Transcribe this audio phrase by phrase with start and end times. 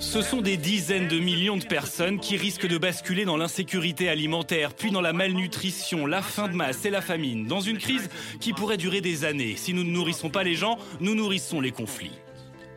[0.00, 4.72] Ce sont des dizaines de millions de personnes qui risquent de basculer dans l'insécurité alimentaire,
[4.72, 8.08] puis dans la malnutrition, la faim de masse et la famine, dans une crise
[8.40, 9.56] qui pourrait durer des années.
[9.56, 12.18] Si nous ne nourrissons pas les gens, nous nourrissons les conflits.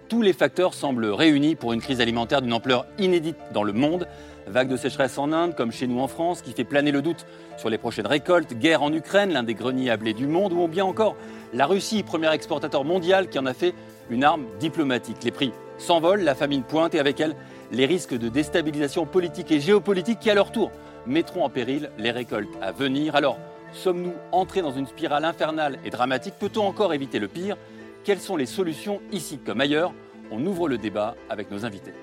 [0.10, 4.06] Tous les facteurs semblent réunis pour une crise alimentaire d'une ampleur inédite dans le monde.
[4.46, 7.26] Vague de sécheresse en Inde, comme chez nous en France, qui fait planer le doute
[7.58, 10.68] sur les prochaines récoltes, guerre en Ukraine, l'un des greniers à blé du monde, ou
[10.68, 11.16] bien encore
[11.54, 13.74] la Russie, premier exportateur mondial, qui en a fait
[14.10, 15.24] une arme diplomatique.
[15.24, 15.54] Les prix
[15.84, 17.36] s'envolent, la famine pointe et avec elle
[17.72, 20.72] les risques de déstabilisation politique et géopolitique qui, à leur tour,
[21.06, 23.16] mettront en péril les récoltes à venir.
[23.16, 23.38] Alors,
[23.74, 26.36] sommes-nous entrés dans une spirale infernale et dramatique?
[26.40, 27.58] Peut-on encore éviter le pire?
[28.04, 29.94] Quelles sont les solutions ici comme ailleurs?
[30.32, 31.94] On ouvre le débat avec nos invités.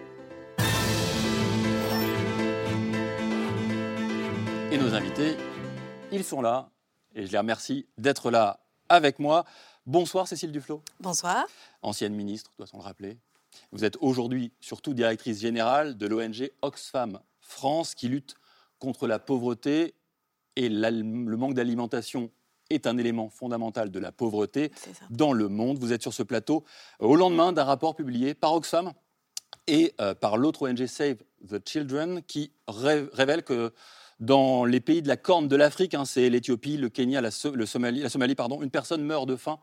[4.71, 5.37] Et nos invités,
[6.13, 6.69] ils sont là
[7.15, 9.45] et je les remercie d'être là avec moi.
[9.87, 10.83] Bonsoir Cécile Duflot.
[11.01, 11.47] Bonsoir.
[11.83, 13.19] Ancienne ministre, doit-on le rappeler?
[13.73, 18.35] Vous êtes aujourd'hui surtout directrice générale de l'ONG Oxfam France qui lutte
[18.79, 19.95] contre la pauvreté
[20.57, 22.31] et le manque d'alimentation
[22.71, 24.71] est un élément fondamental de la pauvreté
[25.11, 25.79] dans le monde.
[25.79, 26.65] Vous êtes sur ce plateau
[27.01, 28.93] au lendemain d'un rapport publié par Oxfam
[29.67, 31.17] et euh, par l'autre ONG Save
[31.49, 33.73] the Children qui révèle que
[34.21, 38.03] dans les pays de la corne de l'Afrique, hein, c'est l'Éthiopie, le Kenya, la, Somalie,
[38.03, 39.59] la Somalie pardon, une personne meurt de faim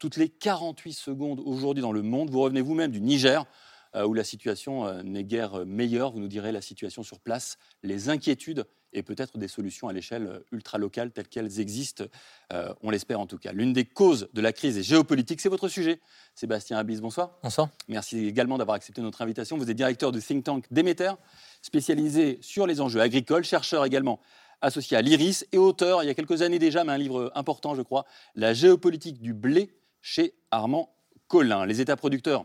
[0.00, 2.30] toutes les 48 secondes aujourd'hui dans le monde.
[2.30, 3.44] Vous revenez vous-même du Niger,
[3.94, 6.10] euh, où la situation euh, n'est guère meilleure.
[6.10, 10.26] Vous nous direz la situation sur place, les inquiétudes et peut-être des solutions à l'échelle
[10.26, 12.04] euh, ultra-locale telles qu'elles existent,
[12.82, 13.52] on l'espère en tout cas.
[13.52, 16.00] L'une des causes de la crise est géopolitique, c'est votre sujet.
[16.34, 17.38] Sébastien Abis, bonsoir.
[17.42, 17.68] Bonsoir.
[17.86, 19.58] Merci également d'avoir accepté notre invitation.
[19.58, 21.12] Vous êtes directeur du think tank Demeter,
[21.62, 24.18] spécialisé sur les enjeux agricoles, chercheur également
[24.62, 27.74] associé à l'IRIS et auteur, il y a quelques années déjà, mais un livre important,
[27.74, 30.94] je crois, La géopolitique du blé chez Armand
[31.28, 31.66] Collin.
[31.66, 32.44] Les États producteurs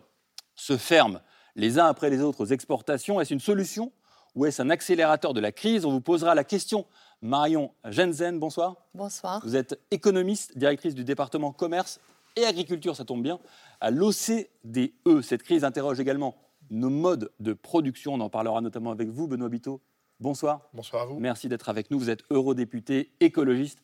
[0.55, 1.19] se ferment
[1.55, 3.19] les uns après les autres aux exportations.
[3.19, 3.91] Est-ce une solution
[4.35, 5.85] ou est-ce un accélérateur de la crise?
[5.85, 6.85] On vous posera la question.
[7.21, 8.75] Marion Jensen, bonsoir.
[8.93, 9.41] Bonsoir.
[9.43, 11.99] Vous êtes économiste, directrice du département commerce
[12.35, 13.39] et agriculture, ça tombe bien,
[13.79, 15.21] à l'OCDE.
[15.21, 16.35] Cette crise interroge également
[16.69, 18.13] nos modes de production.
[18.13, 19.81] On en parlera notamment avec vous, Benoît Biteau.
[20.19, 20.69] Bonsoir.
[20.73, 21.19] Bonsoir à vous.
[21.19, 21.99] Merci d'être avec nous.
[21.99, 23.79] Vous êtes eurodéputé, écologiste,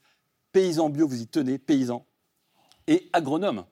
[0.52, 2.06] paysan bio, vous y tenez, paysan
[2.88, 3.66] et agronome.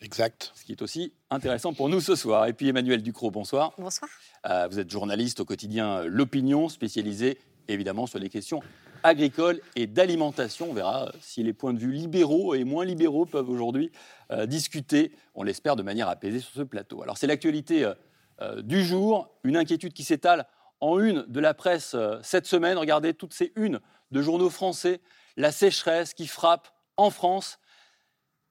[0.00, 0.52] Exact.
[0.54, 2.46] Ce qui est aussi intéressant pour nous ce soir.
[2.46, 3.72] Et puis Emmanuel Ducrot, bonsoir.
[3.78, 4.08] Bonsoir.
[4.46, 8.62] Euh, vous êtes journaliste au quotidien L'Opinion, spécialisé évidemment sur les questions
[9.02, 10.70] agricoles et d'alimentation.
[10.70, 13.90] On verra euh, si les points de vue libéraux et moins libéraux peuvent aujourd'hui
[14.30, 17.02] euh, discuter, on l'espère, de manière apaisée sur ce plateau.
[17.02, 17.90] Alors c'est l'actualité
[18.62, 20.46] du jour, une inquiétude qui s'étale
[20.78, 22.78] en une de la presse cette semaine.
[22.78, 23.80] Regardez toutes ces unes
[24.12, 25.00] de journaux français,
[25.36, 27.58] la sécheresse qui frappe en France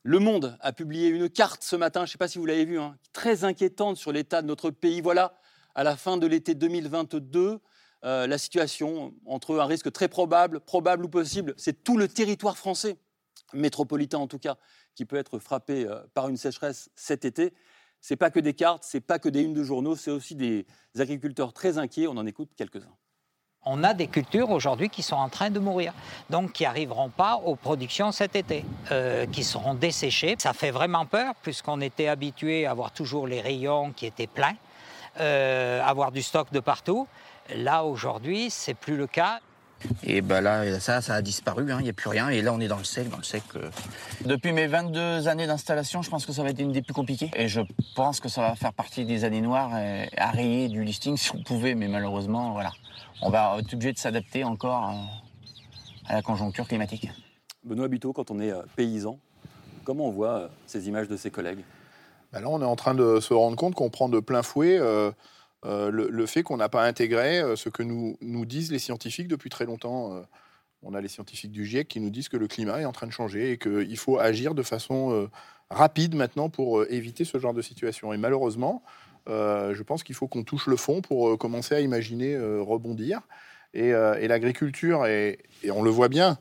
[0.08, 2.64] le Monde a publié une carte ce matin, je ne sais pas si vous l'avez
[2.64, 5.02] vu, hein, très inquiétante sur l'état de notre pays.
[5.02, 5.38] Voilà,
[5.76, 7.60] à la fin de l'été 2022,
[8.06, 12.58] euh, la situation entre un risque très probable, probable ou possible, c'est tout le territoire
[12.58, 12.96] français,
[13.52, 14.56] métropolitain en tout cas,
[14.96, 17.54] qui peut être frappé euh, par une sécheresse cet été.
[18.00, 20.12] Ce n'est pas que des cartes, ce n'est pas que des unes de journaux, c'est
[20.12, 20.66] aussi des
[20.98, 22.08] agriculteurs très inquiets.
[22.08, 22.96] On en écoute quelques-uns
[23.68, 25.94] on a des cultures aujourd'hui qui sont en train de mourir,
[26.30, 30.36] donc qui n'arriveront pas aux productions cet été, euh, qui seront desséchées.
[30.40, 34.56] Ça fait vraiment peur, puisqu'on était habitué à avoir toujours les rayons qui étaient pleins,
[35.20, 37.08] euh, avoir du stock de partout.
[37.56, 39.40] Là, aujourd'hui, c'est plus le cas.
[40.04, 41.78] Et ben là, ça, ça a disparu, hein.
[41.80, 42.30] il n'y a plus rien.
[42.30, 43.44] Et là, on est dans le sec, dans le sec.
[43.56, 43.70] Euh.
[44.26, 47.32] Depuis mes 22 années d'installation, je pense que ça va être une des plus compliquées.
[47.36, 47.62] Et je
[47.96, 49.72] pense que ça va faire partie des années noires
[50.18, 52.72] à rayer du listing si on pouvait, mais malheureusement, voilà
[53.22, 54.94] on va être obligé de s'adapter encore
[56.08, 57.10] à la conjoncture climatique.
[57.64, 59.20] Benoît Biteau, quand on est euh, paysan,
[59.84, 61.64] comment on voit euh, ces images de ses collègues?
[62.32, 64.78] Ben Là, on est en train de se rendre compte qu'on prend de plein fouet
[64.80, 65.12] euh,
[65.64, 69.66] le, fait qu'on n'a pas intégré ce que nous, nous disent les scientifiques depuis très
[69.66, 70.22] longtemps.
[70.84, 73.08] on a les scientifiques du GIEC qui nous disent que le climat est en train
[73.08, 75.30] de changer et qu'il faut agir de façon
[75.70, 78.14] rapide maintenant pour éviter ce genre de situation.
[78.14, 78.84] Et malheureusement,
[79.30, 82.62] euh, je pense qu'il faut qu'on touche le fond pour euh, commencer à imaginer euh,
[82.62, 83.22] rebondir.
[83.74, 85.38] Et, l'agriculture, et
[85.72, 86.40] on le voit bien,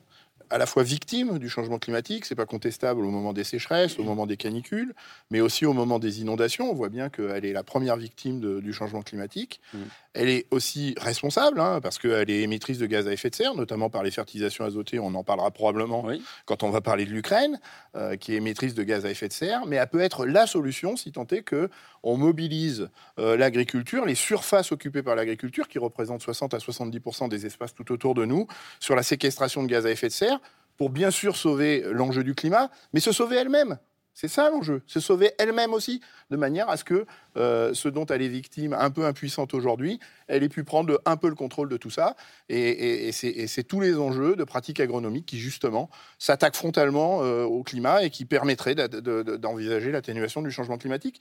[0.51, 4.05] à la fois victime du changement climatique, c'est pas contestable au moment des sécheresses, au
[4.05, 4.95] moment des canicules,
[5.31, 6.71] mais aussi au moment des inondations.
[6.71, 9.61] On voit bien qu'elle est la première victime du changement climatique.
[9.75, 9.79] Mmh.
[10.19, 13.55] Elle est aussi responsable, hein, parce qu'elle est émettrice de gaz à effet de serre,
[13.55, 14.99] notamment par les fertilisations azotées.
[14.99, 16.23] On en parlera probablement Oui.
[16.47, 17.61] quand on va parler de l'Ukraine,
[17.97, 19.67] euh, qui est émettrice de gaz à effet de serre.
[19.67, 21.69] Mais elle peut être la solution si tant est que
[22.03, 27.45] on mobilise euh, l'agriculture, les surfaces occupées par l'agriculture, qui représentent 60 à 70% des
[27.45, 28.47] espaces tout autour de nous,
[28.81, 30.41] sur la séquestration de gaz à effet de serre,
[30.79, 33.79] pour bien sûr sauver l'enjeu du climat, mais se sauver elle-même.
[34.19, 37.05] C'est ça l'enjeu, se sauver elle-même aussi, de manière à ce que
[37.37, 41.19] euh, ce dont elle est victime, un peu impuissante aujourd'hui, elle ait pu prendre un
[41.19, 42.17] peu le contrôle de tout ça.
[42.49, 48.05] Et, c'est- tous les enjeux de pratiques agronomiques qui, justement, s'attaquent frontalement euh, au climat
[48.05, 51.21] et qui permettraient d'envisager l'atténuation du changement climatique.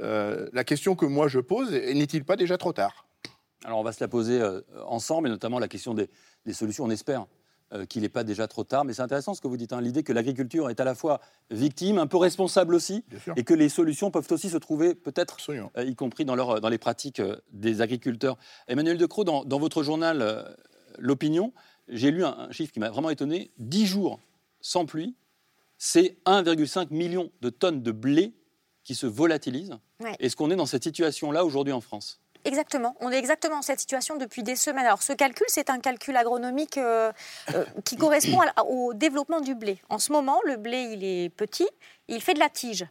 [0.00, 3.04] Euh, la question que moi je pose, est- n'est-il pas déjà trop tard?
[3.66, 4.40] Alors on va se la poser
[4.86, 6.08] ensemble, et notamment la question des
[6.54, 6.84] solutions.
[6.84, 7.26] On espère
[7.72, 9.80] euh, qu'il n'est pas déjà trop tard, mais c'est intéressant ce que vous dites, hein,
[9.80, 11.20] l'idée que l'agriculture est à la fois
[11.50, 13.04] victime, un peu responsable aussi,
[13.36, 16.68] et que les solutions peuvent aussi se trouver peut-être euh, y compris dans, leur, dans
[16.68, 18.36] les pratiques euh, des agriculteurs.
[18.68, 20.42] Emmanuel Decroix, dans, dans votre journal euh,
[20.98, 21.52] L'Opinion,
[21.88, 23.52] j'ai lu un, un chiffre qui m'a vraiment étonné.
[23.58, 24.20] 10 jours
[24.60, 25.14] sans pluie,
[25.78, 28.34] c'est 1,5 million de tonnes de blé
[28.84, 29.78] qui se volatilisent.
[30.00, 30.14] Ouais.
[30.18, 32.20] Est-ce qu'on est dans cette situation-là aujourd'hui en France?
[32.44, 32.96] Exactement.
[33.00, 34.86] On est exactement dans cette situation depuis des semaines.
[34.86, 37.12] Alors, ce calcul, c'est un calcul agronomique euh,
[37.54, 39.80] euh, qui correspond au développement du blé.
[39.88, 41.68] En ce moment, le blé, il est petit,
[42.08, 42.86] il fait de la tige.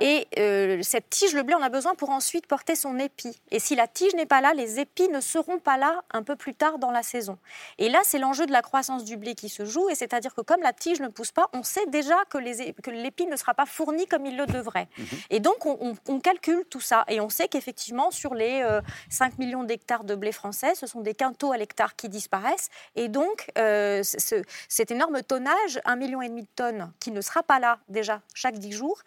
[0.00, 3.36] Et euh, cette tige, le blé, on a besoin pour ensuite porter son épi.
[3.50, 6.36] Et si la tige n'est pas là, les épis ne seront pas là un peu
[6.36, 7.38] plus tard dans la saison.
[7.78, 9.88] Et là, c'est l'enjeu de la croissance du blé qui se joue.
[9.90, 13.36] Et c'est-à-dire que comme la tige ne pousse pas, on sait déjà que l'épi ne
[13.36, 14.88] sera pas fourni comme il le devrait.
[15.30, 17.04] Et donc, on, on- on calcule tout ça.
[17.08, 21.00] Et on sait qu'effectivement, sur les euh, 5 millions d'hectares de blé français, ce sont
[21.00, 22.68] des quintaux à l'hectare qui disparaissent.
[22.94, 27.42] Et donc, euh, ce- ce- cet énorme tonnage, 1,5 million de tonnes, qui ne sera
[27.42, 29.00] pas là déjà chaque 10 jours,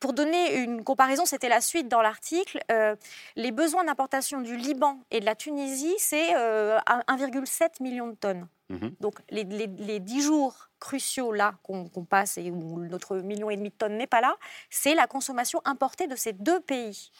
[0.00, 2.60] pour donner une comparaison, c'était la suite dans l'article.
[2.70, 2.94] euh,
[3.36, 8.14] les besoins d'importation du Liban et de la Tunisie, c'est euh, un- 1,7 million de
[8.14, 8.46] tonnes.
[8.68, 8.94] Mhm.
[9.00, 13.56] Donc les, les, les 10 jours cruciaux là qu'on passe et où notre million et
[13.56, 14.36] demi de tonnes n'est pas là,
[14.70, 17.10] c'est la consommation importée de ces deux pays.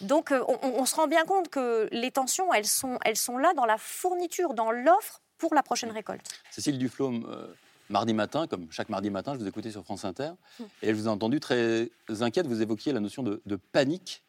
[0.00, 3.38] Donc euh, on, on se rend bien compte que les tensions, elles sont, elles sont
[3.38, 6.26] là dans la fourniture, dans l'offre pour la prochaine récolte.
[6.50, 7.52] Cécile Duflaume, euh,
[7.90, 10.30] mardi matin, comme chaque mardi matin, je vous écoutais sur France Inter,
[10.82, 11.88] et je vous ai entendu très
[12.20, 14.22] inquiète, vous évoquiez la notion de, de panique.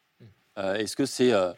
[0.58, 1.52] Euh, Est-ce que c'est euh,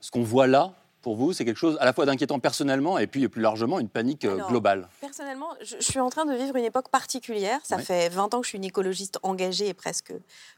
[0.00, 3.06] ce qu'on voit là, pour vous, c'est quelque chose à la fois d'inquiétant personnellement et
[3.06, 4.86] puis plus largement une panique euh, Alors, globale?
[5.00, 7.58] Personnellement, je, je suis en train de vivre une époque particulière.
[7.64, 10.12] Ça fait 20 ans que je suis une écologiste engagée et presque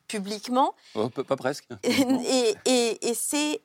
[0.09, 0.75] publiquement.
[0.97, 1.69] Oh, pas, pas presque.
[1.85, 3.61] et et- et c'est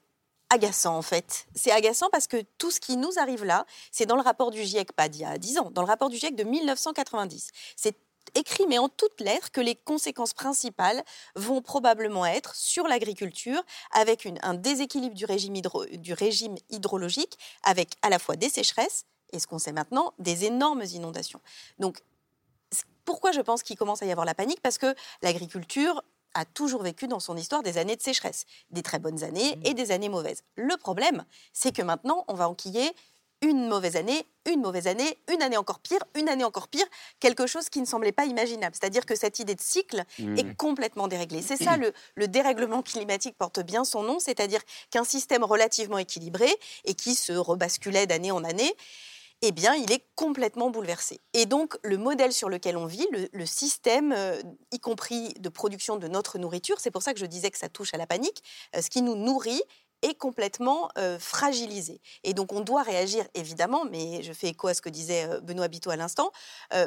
[0.49, 1.47] agaçant en fait.
[1.55, 4.63] C'est agaçant parce que tout ce qui nous arrive là, c'est dans le rapport du
[4.63, 7.51] GIEC, pas d'il y a 10 ans, dans le rapport du GIEC de 1990.
[7.75, 7.97] C'est
[8.35, 11.03] écrit, mais en toutes lettres, que les conséquences principales
[11.35, 13.61] vont probablement être sur l'agriculture,
[13.91, 15.25] avec un déséquilibre du
[16.13, 20.83] régime, hydrologique, avec à la fois des sécheresses et ce qu'on sait maintenant, des énormes
[20.83, 21.41] inondations.
[21.79, 22.01] Donc,
[23.05, 24.61] pourquoi je pense qu'il commence à y avoir la panique?
[24.61, 26.03] Parce que l'agriculture
[26.37, 29.73] a toujours vécu dans son histoire des années de sécheresse, des très bonnes années et
[29.73, 30.43] des années mauvaises.
[30.55, 32.91] Le problème, c'est que maintenant, on va enquiller
[33.41, 36.85] une mauvaise année, une mauvaise année, une année encore pire, une année encore pire,
[37.19, 38.75] quelque chose qui ne semblait pas imaginable.
[38.79, 40.37] C'est-à-dire que cette idée de cycle Mmh.
[40.37, 41.43] est complètement déréglée.
[41.43, 46.49] C'est ça le, le dérèglement climatique porte bien son nom, c'est-à-dire qu'un système relativement équilibré
[46.85, 48.73] et qui se rebasculait d'année en année,
[49.41, 51.19] eh bien, il est complètement bouleversé.
[51.33, 54.41] Et donc, le modèle sur lequel on vit, le, système, euh,
[54.71, 57.69] y compris de production de notre nourriture, c'est pour ça que je disais que ça
[57.69, 58.43] touche à la panique,
[58.75, 59.61] euh, ce qui nous nourrit
[60.03, 62.01] est complètement euh, fragilisé.
[62.23, 65.67] Et donc, on doit réagir, évidemment, mais je fais écho à ce que disait Benoît
[65.67, 66.31] Biteau à l'instant,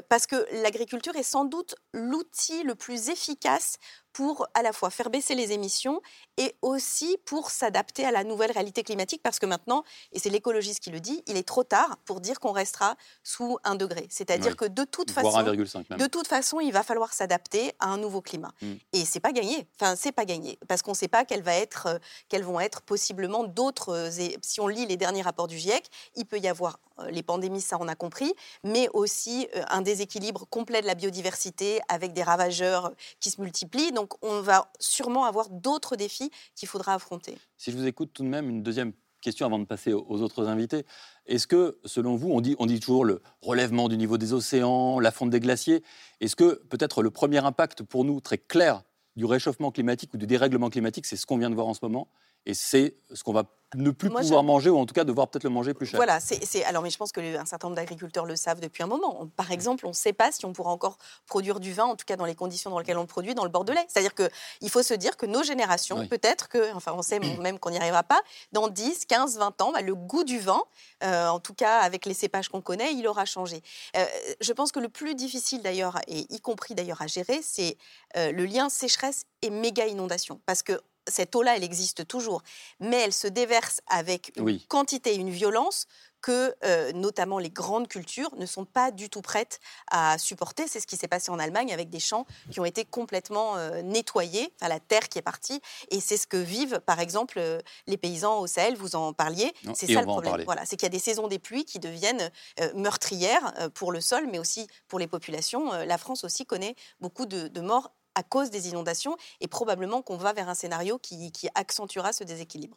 [0.09, 3.79] parce que l'agriculture est sans doute l'outil le plus efficace
[4.13, 6.01] pour à la fois faire baisser les émissions
[6.37, 10.81] et aussi pour s'adapter à la nouvelle réalité climatique, parce que maintenant, et c'est l'écologiste
[10.81, 14.07] qui le dit, il est trop tard pour dire qu'on restera sous un degré.
[14.11, 14.57] C'est-à-dire Oui.
[14.57, 15.99] que de toute façon, 1,5 même.
[15.99, 18.53] de toute façon, il va falloir s'adapter à un nouveau climat.
[18.63, 18.73] Mm.
[18.93, 19.67] Et c'est pas gagné.
[19.81, 21.99] Enfin, c'est pas gagné parce qu'on ne sait pas quelles, va être, euh,
[22.29, 23.91] quelles vont être possiblement d'autres.
[23.95, 24.11] euh,
[24.43, 25.85] Si on lit les derniers rapports du GIEC,
[26.17, 26.79] il peut y avoir
[27.11, 28.33] les pandémies, ça on a compris,
[28.65, 33.41] mais aussi euh, un déséquilibre complet de la biodiversité avec des ravageurs euh, qui se
[33.41, 33.93] multiplient.
[33.93, 37.39] Donc, on va sûrement avoir d'autres défis qu'il faudra affronter.
[37.57, 40.49] Si je vous écoute tout de même, une deuxième question avant de passer aux autres
[40.49, 40.87] invités.
[41.27, 45.29] Est-ce que, selon vous, on dit toujours le relèvement du niveau des océans, la fonte
[45.29, 45.83] des glaciers,
[46.21, 48.83] est-ce que peut-être le premier impact pour nous très clair
[49.17, 51.81] du réchauffement climatique ou du dérèglement climatique, c'est ce qu'on vient de voir en ce
[51.83, 52.09] moment
[52.47, 53.45] Et c'est ce qu'on va
[53.77, 55.87] ne plus Moi, pouvoir je- manger, ou en tout cas devoir peut-être le manger plus
[55.87, 55.97] cher.
[55.97, 58.83] Voilà, c'est alors mais je pense que le- un certain nombre d'agriculteurs le savent depuis
[58.83, 59.23] un moment.
[59.23, 61.95] On- Par exemple, on ne sait pas si on pourra encore produire du vin, en
[61.95, 63.85] tout cas dans les conditions dans lesquelles on le produit, dans le Bordelais.
[63.87, 64.29] C'est-à-dire que
[64.61, 66.09] il faut se dire que nos générations, Oui.
[66.09, 68.21] peut-être que, enfin, on sait même qu'on n'y arrivera pas.
[68.51, 70.65] Dans 10, 15, 20 ans, bah, le goût du vin,
[71.05, 73.63] euh, en tout cas avec les cépages qu'on connaît, il aura changé.
[73.97, 74.05] Euh,
[74.41, 77.77] je pense que le plus difficile d'ailleurs, et y compris d'ailleurs à gérer, c'est
[78.17, 82.43] euh, le lien sécheresse et méga inondation, parce que cette eau-là, elle existe toujours,
[82.81, 84.67] mais elle se déverse avec une Oui.
[84.69, 85.87] quantité, une violence
[86.21, 89.59] que euh, notamment les grandes cultures ne sont pas du tout prêtes
[89.91, 90.67] à supporter.
[90.69, 93.83] C'est ce qui s'est passé en Allemagne avec des champs qui ont été complètement euh,
[93.83, 95.61] nettoyés, enfin, la terre qui est partie.
[95.91, 99.53] Et c'est ce que vivent, par exemple, euh, les paysans au Sahel, vous en parliez.
[99.75, 100.43] C'est ça le problème.
[100.45, 102.31] Voilà, c'est qu'il y a des saisons des pluies qui deviennent
[102.75, 105.73] meurtrières pour le sol, mais aussi pour les populations.
[105.73, 110.19] La France aussi connaît beaucoup de, de morts à cause des inondations et probablement qu'on
[110.19, 112.77] va vers un scénario qui, qui accentuera ce déséquilibre.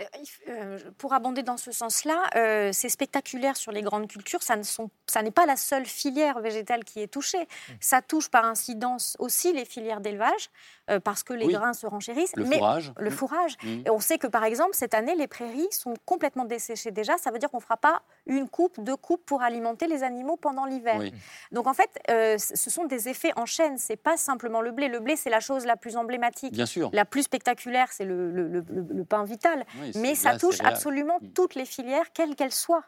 [0.00, 0.04] Euh,
[0.48, 4.42] euh, pour abonder dans ce sens-là, euh, c'est spectaculaire sur les grandes cultures.
[4.44, 7.42] Ça ne sont, ça n'est pas la seule filière végétale qui est touchée.
[7.42, 7.72] Mmh.
[7.80, 10.50] Ça touche par incidence aussi les filières d'élevage
[10.90, 11.52] euh, parce que les Oui.
[11.52, 12.34] grains se renchérissent.
[12.36, 12.92] Le mais fourrage.
[12.98, 13.56] le fourrage.
[13.62, 13.82] Mm.
[13.86, 17.16] Et on sait que par exemple cette année, les prairies sont complètement desséchées déjà.
[17.18, 20.36] Ça veut dire qu'on ne fera pas une coupe, deux coupes pour alimenter les animaux
[20.36, 20.96] pendant l'hiver.
[20.98, 21.12] Oui.
[21.52, 23.78] Donc en fait, euh, ce sont des effets en chaîne.
[23.78, 24.88] C'est pas simplement le blé.
[24.88, 26.52] Le blé, c'est la chose la plus emblématique.
[26.52, 26.90] Bien sûr.
[26.92, 29.64] La plus spectaculaire, c'est le, le- le- le- le pain vital.
[29.80, 31.28] Oui, Mais ça touche absolument Mm.
[31.34, 32.84] toutes les filières, quelles qu'elles soient.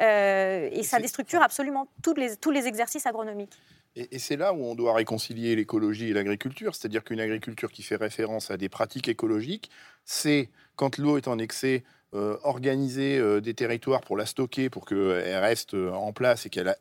[0.00, 3.56] Euh, et ça déstructure absolument les, tous les exercices agronomiques.
[3.96, 6.74] Et, c'est là où on doit réconcilier l'écologie et l'agriculture.
[6.74, 9.70] C'est-à-dire qu'une agriculture qui fait référence à des pratiques écologiques,
[10.04, 14.84] c'est quand l'eau est en excès, euh, organiser euh, des territoires pour la stocker, pour
[14.84, 16.74] qu'elle reste euh, en place et qu'elle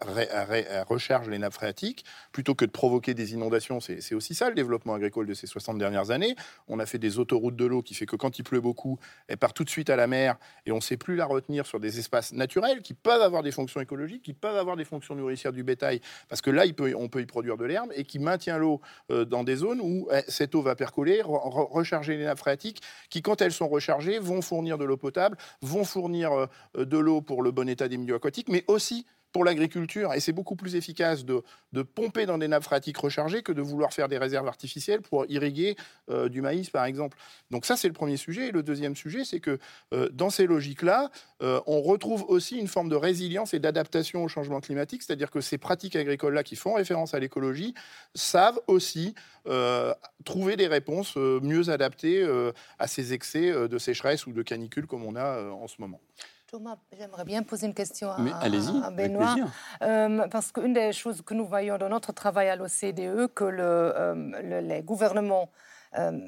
[0.87, 3.79] recharge les nappes phréatiques, plutôt que de provoquer des inondations.
[3.79, 6.35] C'est aussi ça le développement agricole de ces 60 dernières années.
[6.67, 9.37] On a fait des autoroutes de l'eau qui fait que quand il pleut beaucoup, elle
[9.37, 11.79] part tout de suite à la mer et on ne sait plus la retenir sur
[11.79, 15.53] des espaces naturels qui peuvent avoir des fonctions écologiques, qui peuvent avoir des fonctions nourricières
[15.53, 16.63] du bétail, parce que là,
[16.95, 20.21] on peut y produire de l'herbe et qui maintient l'eau dans des zones où eh,
[20.27, 24.17] cette eau va percoler, re- re- recharger les nappes phréatiques, qui, quand elles sont rechargées,
[24.17, 25.18] vont fournir de l'eau potable,
[25.61, 29.45] vont fournir euh, de l'eau pour le bon état des milieux aquatiques, mais aussi pour
[29.45, 30.13] l'agriculture.
[30.13, 31.43] Et c'est beaucoup plus efficace de,
[31.73, 35.25] de pomper dans des nappes phréatiques rechargées que de vouloir faire des réserves artificielles pour
[35.29, 35.75] irriguer
[36.09, 37.17] euh, du maïs, par exemple.
[37.51, 38.47] Donc ça, c'est le premier sujet.
[38.47, 39.59] Et le deuxième sujet, c'est que
[39.93, 44.27] euh, dans ces logiques-là, euh, on retrouve aussi une forme de résilience et d'adaptation au
[44.27, 47.73] changement climatique, c'est-à-dire que ces pratiques agricoles-là qui font référence à l'écologie
[48.15, 49.15] savent aussi
[50.25, 52.23] trouver des réponses mieux adaptées
[52.77, 55.99] à ces excès de sécheresse ou de canicule comme on a en ce moment.
[56.51, 58.17] Thomas, j'aimerais bien poser une question à,
[58.83, 59.35] à Benoît.
[59.83, 63.61] Euh, parce qu'une des choses que nous voyons dans notre travail à l'OCDE, que le,
[63.61, 65.49] euh, le- les gouvernements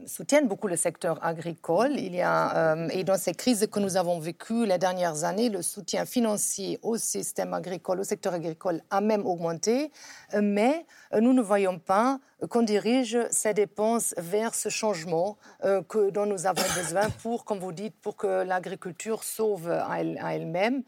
[0.07, 1.91] soutiennent beaucoup le secteur agricole.
[1.97, 5.49] Il y a, euh, et dans ces crises que nous avons vécues les dernières années,
[5.49, 9.91] le soutien financier au système agricole, au secteur agricole, a même augmenté.
[10.33, 15.83] Euh, mais euh, nous ne voyons pas qu'on dirige ces dépenses vers ce changement euh,
[15.83, 20.17] que, dont nous avons besoin pour, comme vous dites, pour que l'agriculture sauve à elle-
[20.21, 20.81] à elle-même.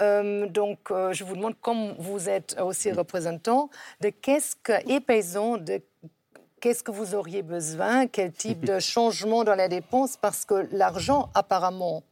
[0.00, 3.70] Euh, donc, euh, je vous demande, comme vous êtes aussi représentant,
[4.00, 5.82] de qu'est-ce que, et paysan, de
[6.60, 11.30] qu'est-ce que vous auriez besoin, quel type de changement dans les dépenses, parce que l'argent,
[11.34, 12.02] apparemment,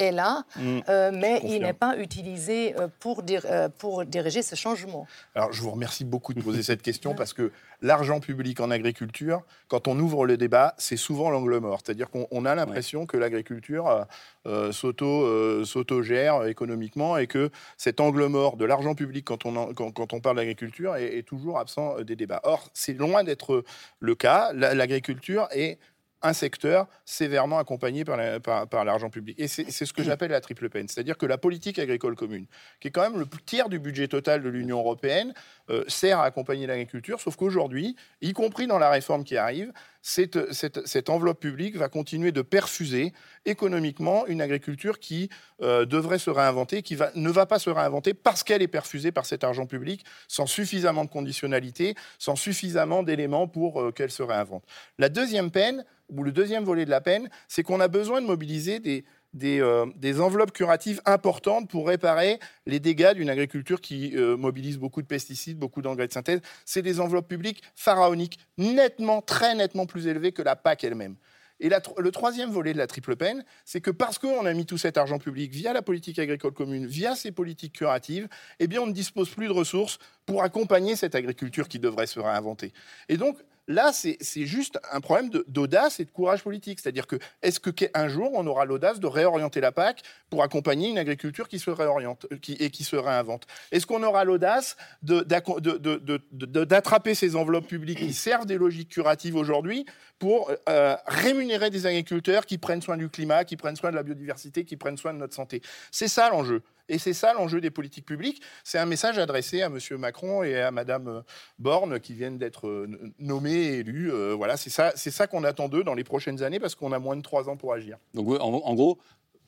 [0.00, 0.80] est là, Mm.
[0.88, 5.06] euh, mais il n'est pas utilisé euh, pour, dir- euh, pour diriger ce changement.
[5.34, 7.52] Alors, je vous remercie beaucoup de poser cette question parce que
[7.82, 11.80] l'argent public en agriculture, quand on ouvre le débat, c'est souvent l'angle mort.
[11.84, 14.06] C'est-à-dire qu'on on a l'impression que l'agriculture
[14.46, 19.72] euh, s'auto, s'autogère économiquement et que cet angle mort de l'argent public quand on, en-
[19.74, 22.40] quand, quand on parle d'agriculture est, est toujours absent des débats.
[22.44, 23.64] Or, c'est loin d'être
[24.00, 24.52] le cas.
[24.54, 25.78] La- L'agriculture est
[26.22, 29.36] un secteur sévèrement accompagné par la- par par l'argent public.
[29.38, 30.86] Et c'est c'est ce que j'appelle la triple peine.
[30.88, 32.46] C'est-à-dire que la politique agricole commune,
[32.80, 35.32] qui est quand même le tiers du budget total de l'Union européenne,
[35.70, 41.10] euh, sert à accompagner l'agriculture, sauf qu'aujourd'hui, y compris dans la réforme qui arrive, cette,
[41.10, 43.12] enveloppe publique va continuer de perfuser
[43.44, 45.28] économiquement une agriculture qui
[45.62, 49.26] euh, devrait se réinventer, qui ne va pas se réinventer parce qu'elle est perfusée par
[49.26, 54.64] cet argent public, sans suffisamment de conditionnalité, sans suffisamment d'éléments pour euh, qu'elle se réinvente.
[54.98, 58.26] La deuxième peine, ou le deuxième volet de la peine, c'est qu'on a besoin de
[58.26, 64.16] mobiliser des, des, euh, des enveloppes curatives importantes pour réparer les dégâts d'une agriculture qui
[64.16, 66.40] euh, mobilise beaucoup de pesticides, beaucoup d'engrais de synthèse.
[66.64, 71.16] C'est des enveloppes publiques pharaoniques, nettement, très nettement plus élevées que la PAC elle-même.
[71.60, 74.78] Et le troisième volet de la triple peine, c'est que parce qu'on a mis tout
[74.78, 78.28] cet argent public via la politique agricole commune, via ces politiques curatives,
[78.60, 82.18] eh bien, on ne dispose plus de ressources pour accompagner cette agriculture qui devrait se
[82.18, 82.72] réinventer.
[83.10, 83.36] Et donc,
[83.70, 86.80] Là, c'est juste un problème d'audace et de courage politique.
[86.80, 90.98] C'est-à-dire que est-ce qu'un jour, on aura l'audace de réorienter la PAC pour accompagner une
[90.98, 93.46] agriculture qui se réoriente qui, et qui se réinvente?
[93.70, 99.86] Est-ce qu'on aura l'audace d'attraper ces enveloppes publiques qui servent des logiques curatives aujourd'hui
[100.18, 104.02] pour euh, rémunérer des agriculteurs qui prennent soin du climat, qui prennent soin de la
[104.02, 105.62] biodiversité, qui prennent soin de notre santé?
[105.92, 106.62] C'est ça l'enjeu.
[106.90, 108.42] Et c'est ça l'enjeu des politiques publiques.
[108.64, 109.78] C'est un message adressé à M.
[109.98, 111.20] Macron et à Mme euh,
[111.58, 114.12] Borne qui viennent d'être euh, nommés et élus.
[114.12, 116.92] Euh, voilà, c'est ça, c'est ça qu'on attend d'eux dans les prochaines années parce qu'on
[116.92, 117.96] a moins de trois ans pour agir.
[118.12, 118.98] Donc en, gros,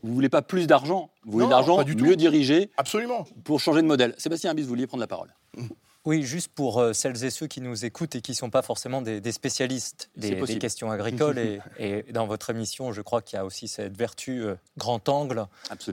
[0.02, 3.26] vous ne voulez pas plus d'argent, vous voulez de l'argent mieux dirigé Absolument.
[3.44, 4.14] pour changer de modèle.
[4.18, 5.34] Sébastien Abis, vous vouliez prendre la parole.
[6.04, 8.62] Oui, juste pour euh, celles et ceux qui nous écoutent et qui ne sont pas
[8.62, 11.38] forcément des, spécialistes des, questions agricoles.
[11.78, 15.46] et, dans votre émission, je crois qu'il y a aussi cette vertu euh, grand angle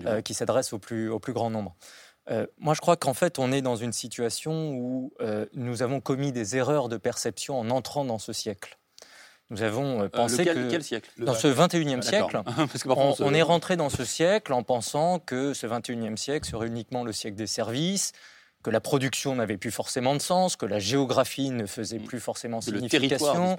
[0.06, 1.76] euh, qui s'adresse au plus, au plus grand nombre.
[2.60, 5.14] moi, je crois qu'en fait, on est dans une situation où
[5.54, 8.78] nous avons commis des erreurs de perception en entrant dans ce siècle.
[9.52, 11.10] Nous avons pensé que quel siècle?
[11.18, 12.40] dans ce 21e siècle,
[12.86, 17.04] on, on, est rentré dans ce siècle en pensant que ce 21e siècle serait uniquement
[17.04, 18.12] le siècle des services,
[18.64, 22.62] que la production n'avait plus forcément de sens, que la géographie ne faisait plus forcément
[22.62, 23.56] signification,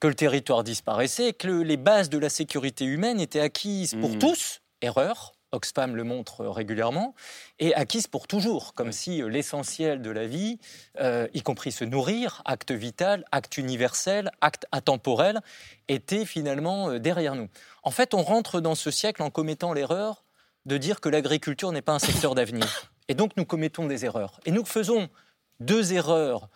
[0.00, 4.18] que le territoire disparaissait, que les bases de la sécurité humaine étaient acquises pour mm.
[4.18, 7.14] tous, erreur, Oxfam le montre régulièrement,
[7.58, 10.58] et acquises pour toujours, comme si euh, l'essentiel de la vie,
[11.00, 15.40] euh, y compris se nourrir, acte vital, acte universel, acte atemporel,
[15.88, 17.48] était finalement euh, derrière nous.
[17.82, 20.24] En fait, on rentre dans ce siècle en commettant l'erreur
[20.66, 22.92] de dire que l'agriculture n'est pas un secteur d'avenir.
[23.10, 24.38] Et donc nous commettons des erreurs.
[24.46, 25.10] Et nous faisons
[25.58, 26.48] deux erreurs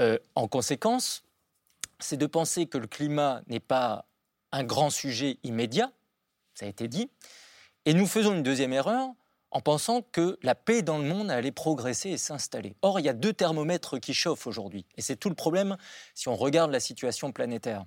[0.00, 1.24] euh, en conséquence.
[1.98, 4.06] C'est de penser que le climat n'est pas
[4.52, 5.90] un grand sujet immédiat,
[6.54, 7.10] ça a été dit.
[7.86, 9.08] Et nous faisons une deuxième erreur
[9.50, 12.76] en pensant que la paix dans le monde allait progresser et s'installer.
[12.82, 14.86] Or, il y a deux thermomètres qui chauffent aujourd'hui.
[14.96, 15.76] Et c'est tout le problème
[16.14, 17.84] si on regarde la situation planétaire.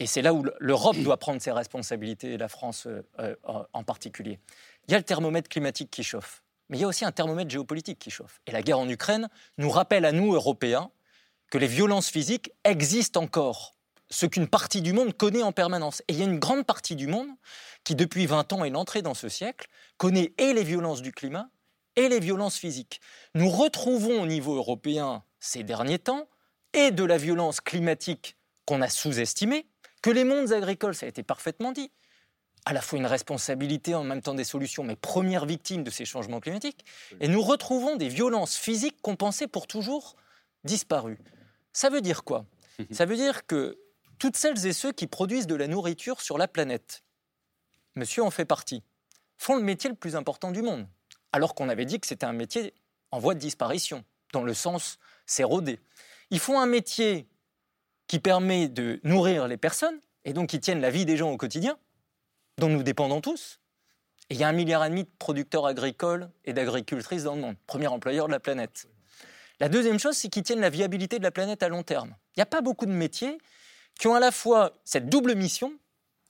[0.00, 3.36] Et c'est là où l'Europe doit prendre ses responsabilités, et la France euh, euh,
[3.72, 4.40] en particulier.
[4.88, 7.50] Il y a le thermomètre climatique qui chauffe mais il y a aussi un thermomètre
[7.50, 8.40] géopolitique qui chauffe.
[8.46, 10.90] Et la guerre en Ukraine nous rappelle à nous, Européens,
[11.50, 13.74] que les violences physiques existent encore,
[14.08, 16.00] ce qu'une partie du monde connaît en permanence.
[16.06, 17.28] Et il y a une grande partie du monde
[17.82, 21.50] qui, depuis 20 ans et l'entrée dans ce siècle, connaît et les violences du climat
[21.96, 23.00] et les violences physiques.
[23.34, 26.28] Nous retrouvons au niveau européen ces derniers temps
[26.72, 29.66] et de la violence climatique qu'on a sous-estimée,
[30.02, 31.90] que les mondes agricoles, ça a été parfaitement dit,
[32.64, 36.04] à la fois une responsabilité, en même temps des solutions, mais première victime de ces
[36.04, 36.84] changements climatiques.
[37.20, 40.16] Et nous retrouvons des violences physiques qu'on pensait pour toujours
[40.64, 41.18] disparues.
[41.72, 42.44] Ça veut dire quoi?
[42.90, 43.78] Ça veut dire que
[44.18, 47.02] toutes celles et ceux qui produisent de la nourriture sur la planète,
[47.96, 48.82] monsieur en fait partie,
[49.38, 50.86] font le métier le plus important du monde,
[51.32, 52.74] alors qu'on avait dit que c'était un métier
[53.10, 55.80] en voie de disparition, dans le sens s'éroder.
[56.30, 57.26] Ils font un métier
[58.06, 61.36] qui permet de nourrir les personnes, et donc qui tiennent la vie des gens au
[61.36, 61.78] quotidien,
[62.60, 63.58] dont nous dépendons tous.
[64.28, 67.40] Et il y a un milliard et demi de producteurs agricoles et d'agricultrices dans le
[67.40, 68.86] monde, premier employeur de la planète.
[69.58, 72.14] La deuxième chose, c'est qu'ils tiennent la viabilité de la planète à long terme.
[72.36, 73.38] Il n'y a pas beaucoup de métiers
[73.98, 75.72] qui ont à la fois cette double mission,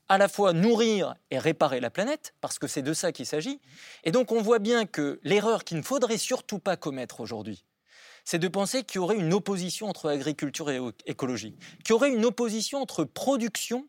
[0.08, 3.60] à la fois nourrir et réparer la planète, parce que c'est de ça qu'il s'agit.
[4.04, 7.64] Et donc on voit bien que l'erreur qu'il ne faudrait surtout pas commettre aujourd'hui,
[8.24, 12.12] c'est de penser qu'il y aurait une opposition entre agriculture et écologie, qu'il y aurait
[12.12, 13.86] une opposition entre production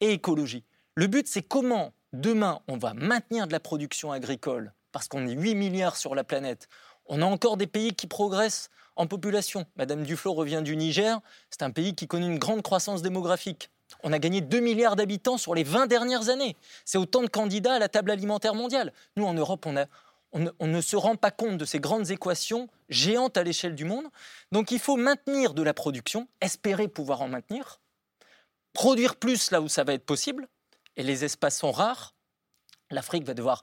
[0.00, 0.64] et écologie.
[0.96, 5.32] Le but, c'est comment demain on va maintenir de la production agricole, parce qu'on est
[5.34, 6.68] 8 milliards sur la planète.
[7.06, 9.66] On a encore des pays qui progressent en population.
[9.74, 13.70] Madame Duflo revient du Niger, c'est un pays qui connaît une grande croissance démographique.
[14.04, 16.56] On a gagné 2 milliards d'habitants sur les 20 dernières années.
[16.84, 18.92] C'est autant de candidats à la table alimentaire mondiale.
[19.16, 19.74] Nous, en Europe, on,
[20.32, 24.06] on ne se rend pas compte de ces grandes équations géantes à l'échelle du monde.
[24.52, 27.80] Donc il faut maintenir de la production, espérer pouvoir en maintenir,
[28.72, 30.48] produire plus là où ça va être possible,
[30.96, 32.14] et les espaces sont rares,
[32.90, 33.62] l'Afrique va devoir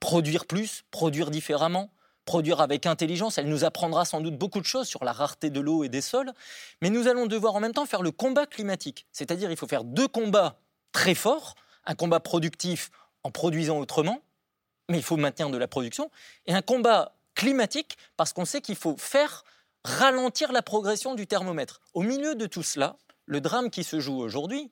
[0.00, 1.90] produire plus, produire différemment,
[2.24, 3.38] produire avec intelligence.
[3.38, 6.00] Elle nous apprendra sans doute beaucoup de choses sur la rareté de l'eau et des
[6.00, 6.32] sols,
[6.80, 9.06] mais nous allons devoir en même temps faire le combat climatique.
[9.12, 10.58] C'est-à-dire il faut faire deux combats
[10.92, 12.90] très forts, un combat productif
[13.24, 14.20] en produisant autrement,
[14.88, 16.10] mais il faut maintenir de la production,
[16.46, 19.44] et un combat climatique parce qu'on sait qu'il faut faire
[19.84, 21.80] ralentir la progression du thermomètre.
[21.94, 22.96] Au milieu de tout cela,
[23.26, 24.70] le drame qui se joue aujourd'hui,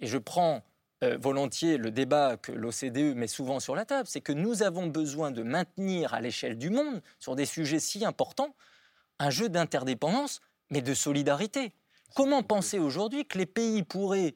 [0.00, 0.62] et je prends
[1.02, 4.86] euh, volontiers le débat que l'OCDE met souvent sur la table, c'est que nous avons
[4.86, 8.54] besoin de maintenir à l'échelle du monde, sur des sujets si importants,
[9.18, 11.72] un jeu d'interdépendance, mais de solidarité.
[12.14, 14.34] Comment penser aujourd'hui que les pays pourraient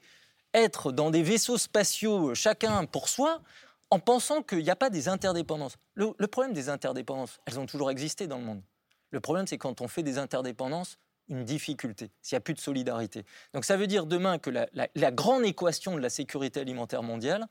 [0.54, 3.42] être dans des vaisseaux spatiaux, chacun pour soi,
[3.90, 5.76] en pensant qu'il n'y a pas des interdépendances?
[5.94, 8.62] Le, problème des interdépendances, elles ont toujours existé dans le monde.
[9.10, 12.60] Le problème, c'est quand on fait des interdépendances une difficulté, s'il n'y a plus de
[12.60, 13.24] solidarité.
[13.52, 17.46] Donc ça veut dire demain que la, grande équation de la sécurité alimentaire mondiale,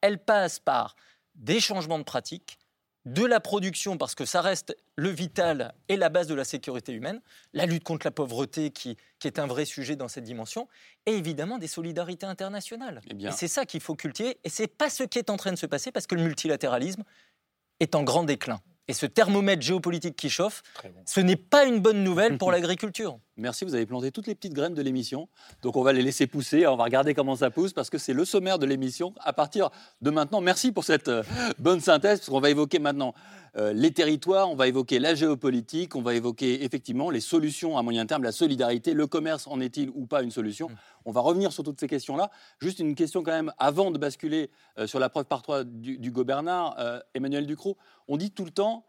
[0.00, 0.96] elle passe par
[1.34, 2.58] des changements de pratiques,
[3.04, 6.92] de la production, parce que ça reste le vital et la base de la sécurité
[6.92, 7.20] humaine,
[7.52, 10.68] la lutte contre la pauvreté qui, est un vrai sujet dans cette dimension,
[11.06, 13.00] et évidemment des solidarités internationales.
[13.06, 15.52] Eh et c'est ça qu'il faut cultiver, et c'est pas ce qui est en train
[15.52, 17.04] de se passer, parce que le multilatéralisme
[17.80, 18.60] est en grand déclin.
[18.86, 20.62] Et ce thermomètre géopolitique qui chauffe,
[21.06, 23.18] ce n'est pas une bonne nouvelle pour l'agriculture.
[23.36, 25.28] Merci, vous avez planté toutes les petites graines de l'émission.
[25.62, 28.12] Donc on va les laisser pousser, on va regarder comment ça pousse parce que c'est
[28.12, 29.70] le sommaire de l'émission à partir
[30.02, 30.40] de maintenant.
[30.40, 31.24] Merci pour cette euh,
[31.58, 33.12] bonne synthèse parce qu'on va évoquer maintenant
[33.56, 37.82] euh, les territoires, on va évoquer la géopolitique, on va évoquer effectivement les solutions à
[37.82, 40.74] moyen terme, la solidarité, le commerce en est-il ou pas une solution mm.
[41.06, 42.30] On va revenir sur toutes ces questions-là.
[42.60, 45.98] Juste une question quand même, avant de basculer euh, sur la preuve par toi du,
[45.98, 47.76] du Gobernard, euh, Emmanuel Ducrot,
[48.08, 48.84] on dit tout le temps,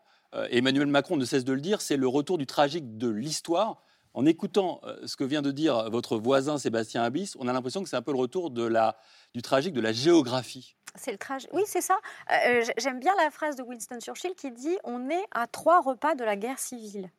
[0.50, 3.82] Emmanuel Macron ne cesse de le dire, c'est le retour du tragique de l'histoire.
[4.16, 7.90] En écoutant ce que vient de dire votre voisin Sébastien Abyss, on a l'impression que
[7.90, 8.96] c'est un peu le retour de la,
[9.34, 10.76] du tragique de la géographie.
[10.96, 11.50] C'est le tragique.
[11.54, 11.98] Oui, c'est ça.
[12.32, 15.82] Euh, euh, j'aime bien la phrase de Winston Churchill qui dit On est à trois
[15.82, 17.12] repas de la guerre civile.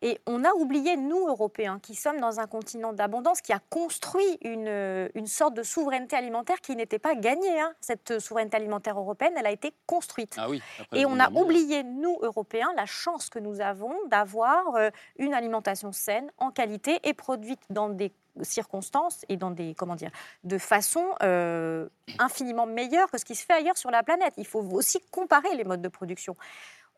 [0.00, 4.38] Et on a oublié, nous, Européens, qui sommes dans un continent d'abondance, qui a construit
[4.42, 7.60] une, une, sorte de souveraineté alimentaire qui n'était pas gagnée.
[7.60, 7.72] Hein.
[7.80, 10.36] Cette souveraineté alimentaire européenne, elle a été construite.
[10.38, 14.90] Ah oui, et on a oublié, nous, Européens, la chance que nous avons d'avoir euh,
[15.18, 20.10] une alimentation saine, en qualité et produite dans des circonstances et dans des comment dire
[20.44, 24.34] de façon euh, infiniment meilleure que ce qui se fait ailleurs sur la planète.
[24.36, 26.36] Il faut aussi comparer les modes de production.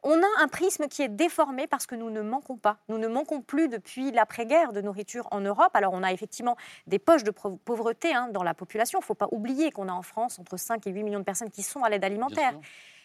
[0.03, 2.79] On a un prisme qui est déformé parce que nous ne manquons pas.
[2.89, 5.71] Nous ne manquons plus depuis l'après-guerre de nourriture en Europe.
[5.75, 9.01] Alors on a effectivement des poches de pauvreté hein, dans la population.
[9.01, 11.25] Il ne faut pas oublier qu'on a en France entre 5 et 8 millions de
[11.25, 12.55] personnes qui sont à l'aide alimentaire.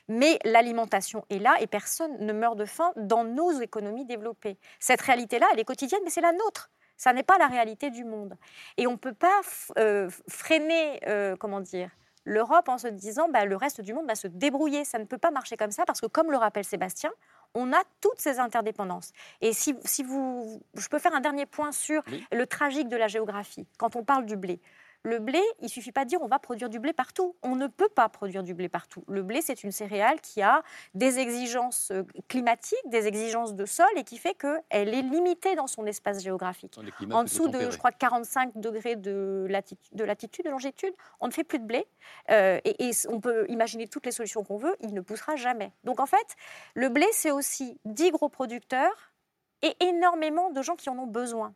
[0.08, 4.58] Mais l'alimentation est là et personne ne meurt de faim dans nos économies développées.
[4.80, 6.70] Cette réalité-là, elle est quotidienne, mais c'est la nôtre.
[6.96, 8.38] Ça n'est pas la réalité du monde.
[8.78, 9.42] Et on ne peut pas
[9.78, 11.90] euh, freiner, euh, comment dire,
[12.26, 14.84] l'Europe en se disant bah, le reste du monde va se débrouiller.
[14.84, 17.12] Ça ne peut pas marcher comme ça parce que, comme le rappelle Sébastien,
[17.54, 19.12] on a toutes ces interdépendances.
[19.42, 23.08] Et si, si vous, je peux faire un dernier point sur le tragique de la
[23.08, 23.66] géographie.
[23.78, 24.60] Quand on parle du blé,
[25.06, 27.36] le blé, il suffit pas de dire on va produire du blé partout.
[27.44, 29.04] On ne peut pas produire du blé partout.
[29.08, 30.64] Le blé, c'est une céréale qui a
[30.96, 35.68] des exigences euh, climatiques, des exigences de sol et qui fait qu'elle est limitée dans
[35.68, 36.80] son espace géographique.
[37.12, 41.32] En dessous de, je crois, 45 degrés de latitude, de, latitude, de longitude, on ne
[41.32, 41.86] fait plus de blé.
[42.32, 45.72] Euh, et, et, on peut imaginer toutes les solutions qu'on veut, il ne poussera jamais.
[45.84, 46.36] Donc en fait,
[46.74, 49.14] le blé, c'est aussi 10 gros producteurs
[49.62, 51.54] et énormément de gens qui en ont besoin.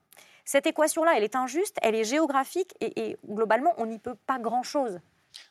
[0.50, 5.00] Cette équation-là, elle est injuste, elle est géographique et, globalement, on n'y peut pas grand-chose.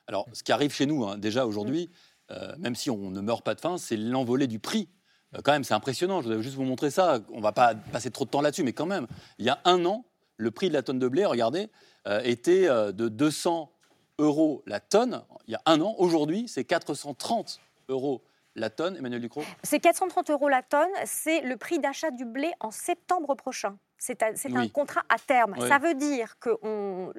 [0.08, 1.88] Alors, ce qui arrive chez nous, hein, déjà aujourd'hui,
[2.32, 4.88] euh, même si on ne meurt pas de faim, c'est l'envolée du prix.
[5.36, 6.20] Euh, quand même, c'est impressionnant.
[6.20, 7.20] Je voudrais juste vous montrer ça.
[7.30, 9.06] On ne va pas passer trop de temps là-dessus, mais quand même,
[9.38, 10.04] il y a un an,
[10.36, 11.70] le prix de la tonne de blé, regardez,
[12.08, 13.70] euh, était de 200
[14.18, 15.22] euros la tonne.
[15.46, 18.24] Il y a un an, aujourd'hui, c'est 430 euros
[18.56, 22.50] la tonne, Emmanuel Ducrot C'est 430 euros la tonne, c'est le prix d'achat du blé
[22.58, 23.78] en septembre prochain.
[23.98, 25.54] C'est un contrat à terme.
[25.66, 26.50] Ça veut dire que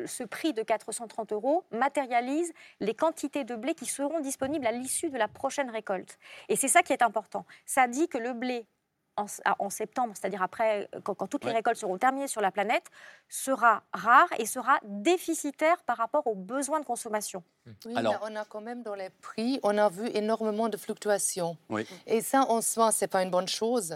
[0.06, 5.10] ce prix de 430 euros matérialise les quantités de blé qui seront disponibles à l'issue
[5.10, 6.18] de la prochaine récolte.
[6.48, 7.46] Et c'est ça qui est important.
[7.66, 8.66] Ça dit que le blé
[9.60, 12.86] en, septembre, c'est-à-dire après, quand, toutes les récoltes seront terminées sur la planète,
[13.28, 17.44] sera rare et sera déficitaire par rapport aux besoins de consommation.
[17.86, 21.58] Oui, Alors, on a quand même dans les prix, on a vu énormément de fluctuations.
[22.08, 23.96] Et ça, en soi, c'est pas une bonne chose.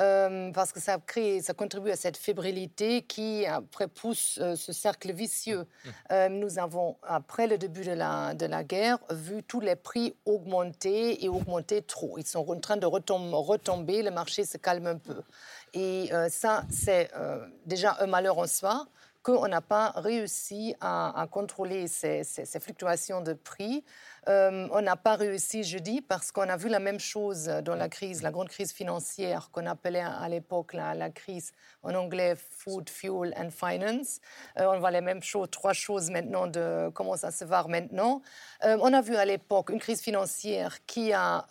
[0.00, 4.72] Euh, parce que ça, crée, ça contribue à cette fébrilité qui, après, pousse euh, ce
[4.72, 5.60] cercle vicieux.
[5.62, 5.88] Mmh.
[6.12, 10.14] Euh, nous avons, après le début de la, de la guerre, vu tous les prix
[10.26, 12.18] augmenter et augmenter trop.
[12.18, 15.22] Ils sont en train de retomber, le marché se calme un peu.
[15.72, 17.10] Et ça, c'est
[17.66, 18.86] déjà un malheur en soi
[19.26, 22.22] qu'on n'a pas réussi à, contrôler ces,
[22.60, 23.82] fluctuations de prix.
[24.28, 27.74] Euh, on n'a pas réussi, je dis, parce qu'on a vu la même chose dans
[27.74, 32.88] la crise, la grande crise financière qu'on appelait à l'époque la, crise en anglais Food,
[32.88, 34.20] Fuel and Finance.
[34.60, 38.22] Euh, on voit les mêmes choses, trois choses maintenant de comment ça se voir maintenant.
[38.64, 41.46] Euh, on a vu à l'époque une crise financière qui a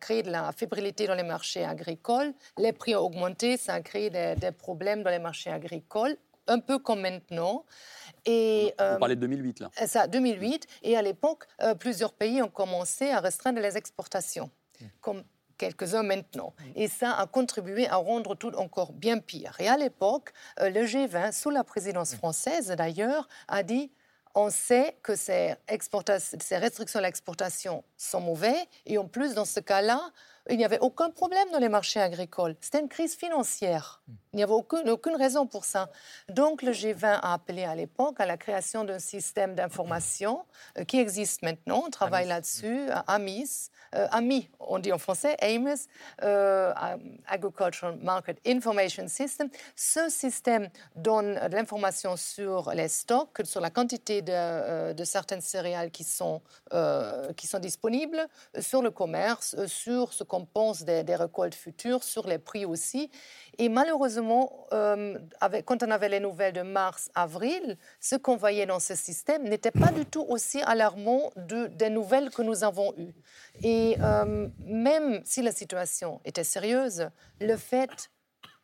[0.00, 2.32] créé de la fébrilité dans les marchés agricoles.
[2.56, 6.16] Les prix ont augmenté, ça a créé des problèmes dans les marchés agricoles,
[6.50, 7.64] un peu comme maintenant.
[8.26, 9.70] Et, Vous parlez de 2008, là.
[9.80, 10.66] Euh, ça, 2008.
[10.82, 14.84] Et à l'époque, euh, plusieurs pays ont commencé à restreindre les exportations, hmm.
[15.00, 15.24] comme
[15.56, 16.54] quelques-uns maintenant.
[16.74, 19.56] Et ça a contribué à rendre tout encore bien pire.
[19.58, 22.18] Et à l'époque, euh, le G20, sous la présidence hmm.
[22.18, 23.90] française d'ailleurs, a dit
[24.34, 25.54] on sait que ces,
[26.40, 30.12] ces restrictions à l'exportation sont mauvaises et en plus, dans ce cas-là,
[30.48, 32.56] il n'y avait aucun problème dans les marchés agricoles.
[32.60, 34.02] C'était une crise financière.
[34.32, 35.90] Il n'y avait aucune, aucune, raison pour ça.
[36.28, 40.44] Donc le G20 a appelé à l'époque à la création d'un système d'information
[40.78, 41.82] euh, qui existe maintenant.
[41.86, 45.88] On travaille là-dessus, AMIS, euh, AMI, on dit en français, AMIS,
[46.22, 46.72] euh,
[47.26, 49.48] Agricultural Market Information System.
[49.74, 55.90] Ce système donne de l'information sur les stocks, sur la quantité de, de certaines céréales
[55.90, 56.40] qui sont,
[57.36, 58.28] qui sont disponibles,
[58.60, 63.10] sur le commerce, sur ce qu'on pense des, récoltes futures, sur les prix aussi.
[63.58, 65.18] Et malheureusement, euh,
[65.66, 69.72] quand on avait les nouvelles de mars, avril, ce qu'on voyait dans ce système n'était
[69.72, 73.12] pas du tout aussi alarmant de, des nouvelles que nous avons eues.
[73.64, 78.08] Et euh, même si la situation était sérieuse, le fait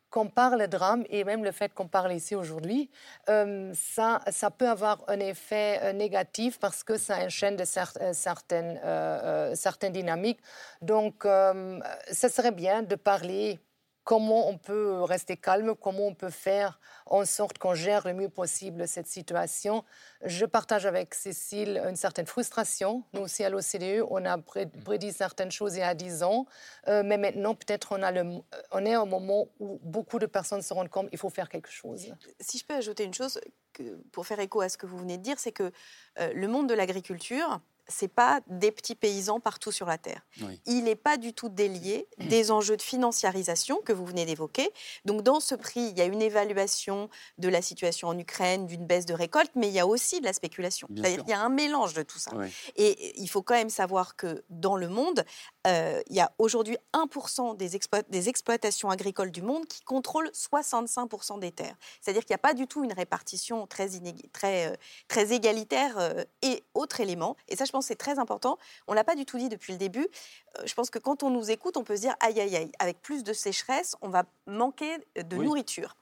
[0.09, 2.89] qu'on parle de drame et même le fait qu'on parle ici aujourd'hui,
[3.29, 8.79] euh, ça, ça peut avoir un effet négatif parce que ça enchaîne de certaines,
[9.55, 10.39] certaines dynamiques.
[10.81, 13.59] Donc, ce serait bien de parler
[14.07, 18.29] comment on peut rester calme, comment on peut faire en sorte qu'on gère le mieux
[18.29, 19.83] possible cette situation.
[20.23, 23.03] Je partage avec Cécile une certaine frustration.
[23.11, 26.45] Nous aussi à l'OCDE, on a prédit certaines choses il y a 10 ans,
[26.87, 28.23] euh, mais maintenant peut-être on, a le,
[28.71, 31.69] on est au moment où beaucoup de personnes se rendent compte qu'il faut faire quelque
[31.69, 32.07] chose.
[32.39, 33.41] Si je peux ajouter une chose,
[34.13, 35.69] pour faire écho à ce que vous venez de dire, c'est que
[36.19, 40.21] euh, le monde de l'agriculture, c'est pas des petits paysans partout sur la terre.
[40.65, 44.69] Il n'est pas du tout délié des enjeux de financiarisation que vous venez d'évoquer.
[45.05, 48.85] Donc dans ce prix, il y a une évaluation de la situation en Ukraine, d'une
[48.85, 50.87] baisse de récolte, mais il y a aussi de la spéculation.
[50.95, 52.31] C'est-à-dire qu'il y a un mélange de tout ça.
[52.75, 55.23] Et il faut quand même savoir que dans le monde,
[55.67, 57.69] euh, il y a aujourd'hui 1% des,
[58.09, 61.75] des, exploitations agricoles du monde qui contrôlent 65% des terres.
[62.01, 63.89] C'est-à-dire qu'il n'y a pas du tout une répartition très,
[64.31, 64.75] très, euh,
[65.07, 65.97] très égalitaire.
[65.97, 69.15] Euh, et autre élément, et ça je pense c'est très important, on ne l'a pas
[69.15, 70.07] du tout dit depuis le début,
[70.65, 73.01] je pense que quand on nous écoute, on peut se dire, aïe aïe aïe, avec
[73.01, 75.95] plus de sécheresse, on va manquer de nourriture.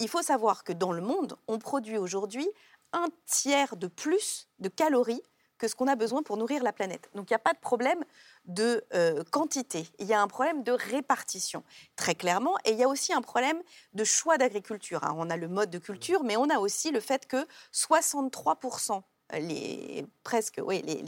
[0.00, 2.48] Il faut savoir que dans le monde, on produit aujourd'hui
[2.92, 5.22] un tiers de plus de calories
[5.58, 7.08] que ce qu'on a besoin pour nourrir la planète.
[7.14, 8.04] Donc il n'y a pas de problème
[8.46, 11.62] de euh, quantité, il y a un problème de répartition,
[11.94, 15.04] très clairement, et il y a aussi un problème de choix d'agriculture.
[15.04, 15.14] Hein.
[15.16, 19.02] On a le mode de culture, mais on a aussi le fait que 63%
[19.38, 20.04] les,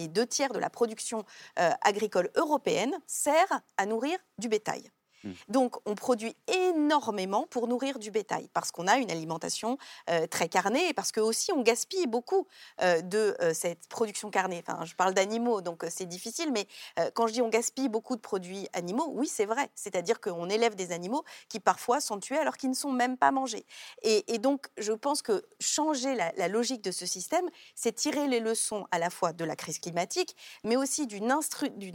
[0.09, 1.25] deux tiers de la production
[1.59, 4.91] euh, agricole européenne sert à nourrir du bétail.
[5.25, 5.31] Mmh.
[5.49, 9.79] Donc, on produit énormément pour nourrir du bétail parce qu'on a une alimentation
[10.11, 12.47] euh, très carnée et parce que aussi on gaspille beaucoup
[12.83, 14.63] euh, de euh, cette production carnée.
[14.67, 16.67] Enfin, je parle d'animaux, donc c'est difficile, mais
[17.15, 19.71] quand je dis on gaspille beaucoup de produits animaux, oui, c'est vrai.
[19.75, 23.31] C'est-à-dire qu'on élève des animaux qui parfois sont tués alors qu'ils ne sont même pas
[23.31, 23.65] mangés.
[24.03, 28.41] Et, donc, je pense que changer la, la logique de ce système, c'est tirer les
[28.41, 31.31] leçons à la fois de la crise climatique, mais aussi d'une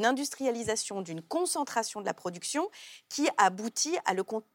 [0.05, 2.69] industrialisation, d'une concentration de la production
[3.09, 3.97] qui aboutit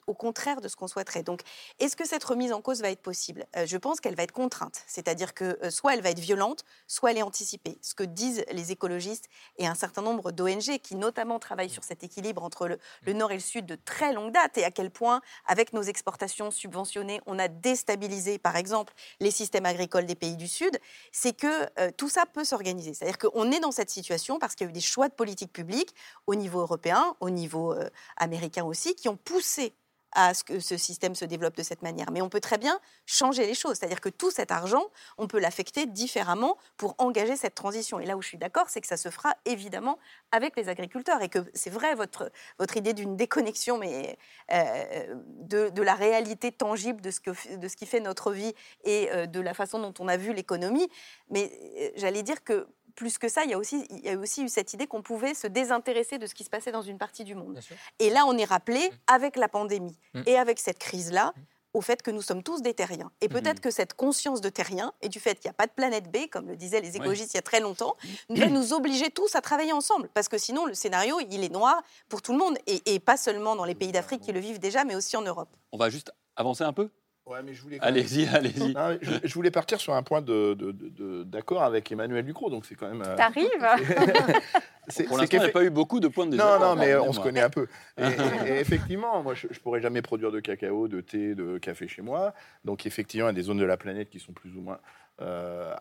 [0.06, 1.22] au contraire de ce qu'on souhaiterait.
[1.22, 1.40] Donc,
[1.78, 3.46] est-ce que cette remise en cause va être possible?
[3.56, 6.64] Euh, Je pense qu'elle va être contrainte, c'est-à-dire que euh, soit elle va être violente,
[6.86, 7.78] soit elle est anticipée.
[7.82, 12.04] Ce que disent les écologistes et un certain nombre d'ONG qui notamment travaillent sur cet
[12.04, 14.90] équilibre entre le, le, nord et le sud de très longue date et à quel
[14.90, 20.36] point, avec nos exportations subventionnées, on a déstabilisé, par exemple, les systèmes agricoles des pays
[20.36, 20.78] du sud,
[21.12, 22.94] c'est que euh, tout ça peut s'organiser.
[22.94, 25.52] C'est-à-dire qu'on est dans cette situation parce qu'il y a eu des choix de politique
[25.52, 25.94] publique
[26.26, 27.74] au niveau européen, au niveau
[28.16, 29.74] américain aussi, qui ont poussé
[30.14, 32.10] à ce que ce système se développe de cette manière.
[32.12, 33.76] Mais on peut très bien changer les choses.
[33.76, 34.84] C'est-à-dire que tout cet argent,
[35.18, 37.98] on peut l'affecter différemment pour engager cette transition.
[37.98, 39.98] Et là où je suis d'accord, c'est que ça se fera évidemment
[40.30, 41.20] avec les agriculteurs.
[41.22, 44.16] Et que c'est vrai, votre, votre idée d'une déconnexion mais,
[44.52, 49.10] euh, de, la réalité tangible de ce, que, de ce qui fait notre vie et
[49.10, 50.88] euh, de la façon dont on a vu l'économie.
[51.28, 54.16] Mais euh, j'allais dire que plus que ça, il y a aussi, il y a
[54.16, 56.98] aussi eu cette idée qu'on pouvait se désintéresser de ce qui se passait dans une
[56.98, 57.60] partie du monde.
[57.98, 58.92] Et là, on est rappelé, mmh.
[59.06, 60.22] avec la pandémie mmh.
[60.26, 61.40] et avec cette crise-là, mmh.
[61.74, 63.10] au fait que nous sommes tous des terriens.
[63.20, 65.72] Et peut-être que cette conscience de terrien et du fait qu'il n'y a pas de
[65.72, 67.96] planète B, comme le disaient les écologistes il y a très longtemps,
[68.30, 70.08] va nous obliger tous à travailler ensemble.
[70.14, 72.56] Parce que sinon, le scénario, il est noir pour tout le monde.
[72.66, 75.22] Et, et pas seulement dans les pays d'Afrique qui le vivent déjà, mais aussi en
[75.22, 75.48] Europe.
[75.72, 76.90] On va juste avancer un peu?
[77.26, 77.78] Ouais, mais je voulais.
[77.80, 78.74] Allez-y, allez-y.
[79.22, 82.88] Je, voulais partir sur un point d'accord de, de, avec Emmanuel Ducrot, donc c'est quand
[82.88, 83.02] même.
[83.02, 83.48] Euh, T'arrives
[85.08, 86.60] Pour l'instant, il n'y a pas eu beaucoup de points de désaccord.
[86.60, 87.66] Non, non, mais on se connaît un peu.
[87.98, 92.02] Et, effectivement, moi, je ne pourrais jamais produire de cacao, de thé, de café chez
[92.02, 92.34] moi.
[92.66, 94.78] Donc, effectivement, il y a des zones de la planète qui sont plus ou moins
[95.22, 95.74] euh,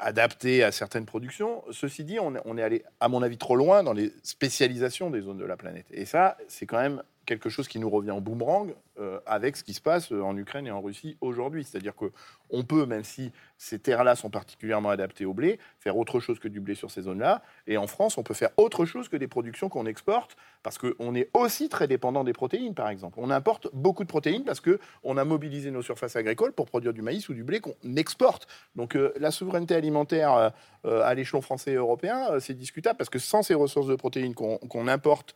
[0.00, 1.62] adaptées à certaines productions.
[1.70, 5.20] Ceci dit, on, on est allé, à mon avis, trop loin dans les spécialisations des
[5.20, 5.86] zones de la planète.
[5.90, 9.64] Et ça, c'est quand même quelque chose qui nous revient en boomerang euh, avec ce
[9.64, 11.64] qui se passe en Ukraine et en Russie aujourd'hui.
[11.64, 16.38] C'est-à-dire qu'on peut, même si ces terres-là sont particulièrement adaptées au blé, faire autre chose
[16.38, 17.42] que du blé sur ces zones-là.
[17.66, 21.14] Et en France, on peut faire autre chose que des productions qu'on exporte, parce qu'on
[21.14, 23.18] est aussi très dépendant des protéines, par exemple.
[23.20, 27.02] On importe beaucoup de protéines parce qu'on a mobilisé nos surfaces agricoles pour produire du
[27.02, 28.46] maïs ou du blé qu'on exporte.
[28.76, 30.52] Donc euh, la souveraineté alimentaire
[30.84, 34.34] euh, à l'échelon français et européen, c'est discutable, parce que sans ces ressources de protéines
[34.34, 35.34] qu'on importe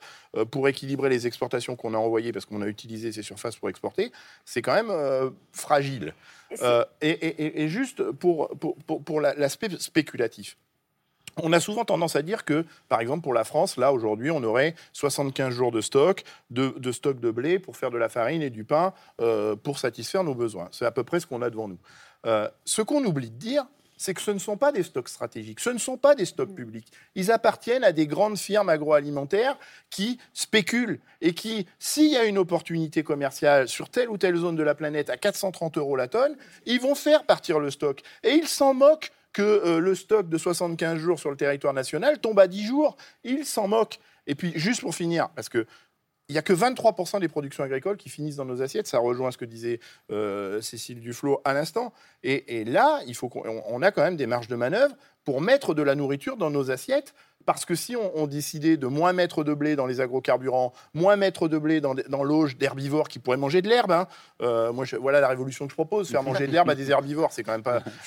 [0.50, 4.12] pour équilibrer les exportations qu'on a envoyées, parce qu'on a utilisé ces surfaces pour exporter,
[4.44, 6.14] c'est quand même euh, fragile.
[6.60, 8.50] Euh, et, juste pour,
[9.04, 10.58] pour, l'aspect spéculatif.
[11.38, 14.42] On a souvent tendance à dire que, par exemple, pour la France, là, aujourd'hui, on
[14.42, 18.50] aurait 75 jours de stock, de, stock de blé pour faire de la farine et
[18.50, 20.68] du pain euh, pour satisfaire nos besoins.
[20.72, 21.78] C'est à peu près ce qu'on a devant nous.
[22.66, 23.64] ce qu'on oublie de dire,
[24.02, 26.52] c'est que ce ne sont pas des stocks stratégiques, ce ne sont pas des stocks
[26.52, 26.92] publics.
[27.14, 29.56] Ils appartiennent à des grandes firmes agroalimentaires
[29.90, 34.56] qui spéculent et qui, s'il y a une opportunité commerciale sur telle ou telle zone
[34.56, 36.36] de la planète à 430 euros la tonne,
[36.66, 38.02] ils vont faire partir le stock.
[38.24, 42.18] Et ils s'en moquent que euh, le stock de 75 jours sur le territoire national
[42.18, 42.96] tombe à 10 jours.
[43.22, 44.00] Ils s'en moquent.
[44.26, 45.64] Et puis, juste pour finir, parce que
[46.28, 48.86] il n'y a que 23% des productions agricoles qui finissent dans nos assiettes.
[48.86, 49.80] Ça rejoint ce que disait
[50.10, 51.92] euh, Cécile Duflot à l'instant.
[52.22, 55.82] Et, là, il faut qu'on a quand même des marges de manœuvre pour mettre de
[55.82, 57.14] la nourriture dans nos assiettes.
[57.44, 61.48] Parce que si on, décidait de moins mettre de blé dans les agrocarburants, moins mettre
[61.48, 64.06] de blé dans, dans l'auge d'herbivores qui pourraient manger de l'herbe, hein,
[64.42, 67.32] euh, moi, voilà la révolution que je propose, faire manger de l'herbe à des herbivores,
[67.32, 67.82] c'est quand même pas.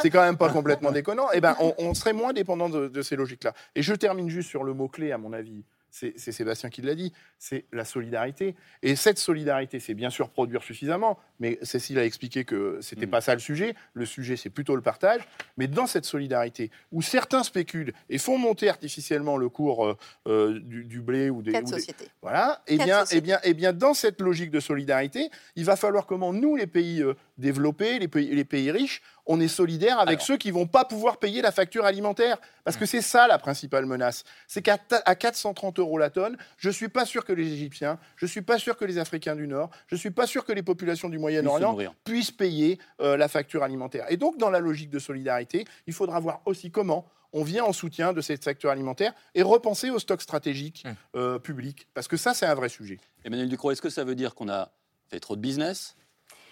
[0.00, 1.30] C'est quand même pas complètement déconnant.
[1.30, 3.52] Et eh ben, on, serait moins dépendant de, de ces logiques-là.
[3.76, 6.94] Et je termine juste sur le mot clé, à mon avis, c'est Sébastien qui l'a
[6.94, 8.56] dit, c'est la solidarité.
[8.82, 13.06] Et cette solidarité, c'est bien sûr produire suffisamment, mais Cécile a expliqué que ce n'était
[13.06, 13.10] mm.
[13.10, 13.74] pas ça le sujet.
[13.92, 15.20] Le sujet, c'est plutôt le partage.
[15.58, 20.60] Mais dans cette solidarité, où certains spéculent et font monter artificiellement le cours euh, euh,
[20.60, 21.52] du, blé ou des...
[21.66, 22.08] sociétés.
[22.22, 22.62] Voilà.
[22.66, 25.66] Et eh bien, et eh bien, et eh bien, dans cette logique de solidarité, il
[25.66, 29.48] va falloir comment nous, les pays euh, développés, les pays, les pays riches, on est
[29.48, 32.38] solidaire avec ceux qui vont pas pouvoir payer la facture alimentaire.
[32.64, 34.24] Parce que c'est ça la principale menace.
[34.48, 38.24] C'est qu'à 430 euros la tonne, je ne suis pas sûr que les Égyptiens, je
[38.24, 40.52] ne suis pas sûr que les Africains du Nord, je ne suis pas sûr que
[40.52, 44.06] les populations du Moyen-Orient puissent payer euh, la facture alimentaire.
[44.08, 47.72] Et donc, dans la logique de solidarité, il faudra voir aussi comment on vient en
[47.72, 50.94] soutien de cette facture alimentaire et repenser au stock stratégique hum.
[51.16, 51.88] euh, public.
[51.94, 52.98] Parce que ça, c'est un vrai sujet.
[53.24, 54.70] Emmanuel Ducrot, est-ce que ça veut dire qu'on a
[55.08, 55.96] fait trop de business?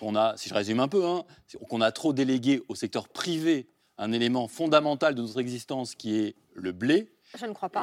[0.01, 1.25] Qu'on a, si je résume un peu, hein,
[1.69, 6.35] qu'on a trop délégué au secteur privé un élément fondamental de notre existence qui est
[6.55, 7.13] le blé.
[7.39, 7.83] Je ne crois pas.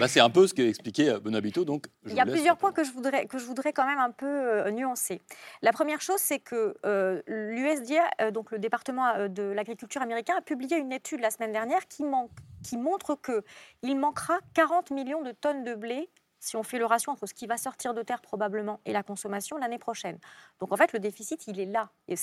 [0.00, 1.64] Bah, c'est un peu ce qu'expliquait euh, Bonabito.
[1.64, 4.10] Donc Il y a plusieurs points que je, voudrais, que je voudrais quand même un
[4.10, 5.20] peu euh, nuancer.
[5.62, 10.78] La première chose, c'est que euh, l'USDA, donc le département de l'agriculture américain, a publié
[10.78, 12.32] une étude la semaine dernière qui, manque,
[12.64, 16.10] qui montre qu'il manquera 40 millions de tonnes de blé
[16.44, 19.02] si on fait le ratio entre ce qui va sortir de terre probablement et la
[19.02, 20.18] consommation l'année prochaine.
[20.60, 21.90] Donc en fait, le déficit, il est là.
[22.08, 22.14] Et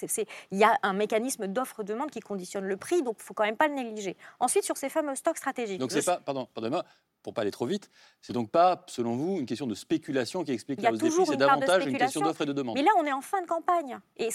[0.51, 3.43] il y a un mécanisme d'offre-demande qui conditionne le prix, donc il ne faut quand
[3.43, 4.17] même pas le négliger.
[4.39, 5.79] Ensuite, sur ces fameux stocks stratégiques.
[5.79, 6.85] Donc c'est pas, pardon, pardonnez-moi,
[7.23, 10.51] pour pas aller trop vite, c'est donc pas, selon vous, une question de spéculation qui
[10.51, 12.75] explique la hausse des prix, c'est davantage une question d'offre et de demande.
[12.75, 13.99] Mais là, on est en fin de campagne.
[14.17, 14.29] Et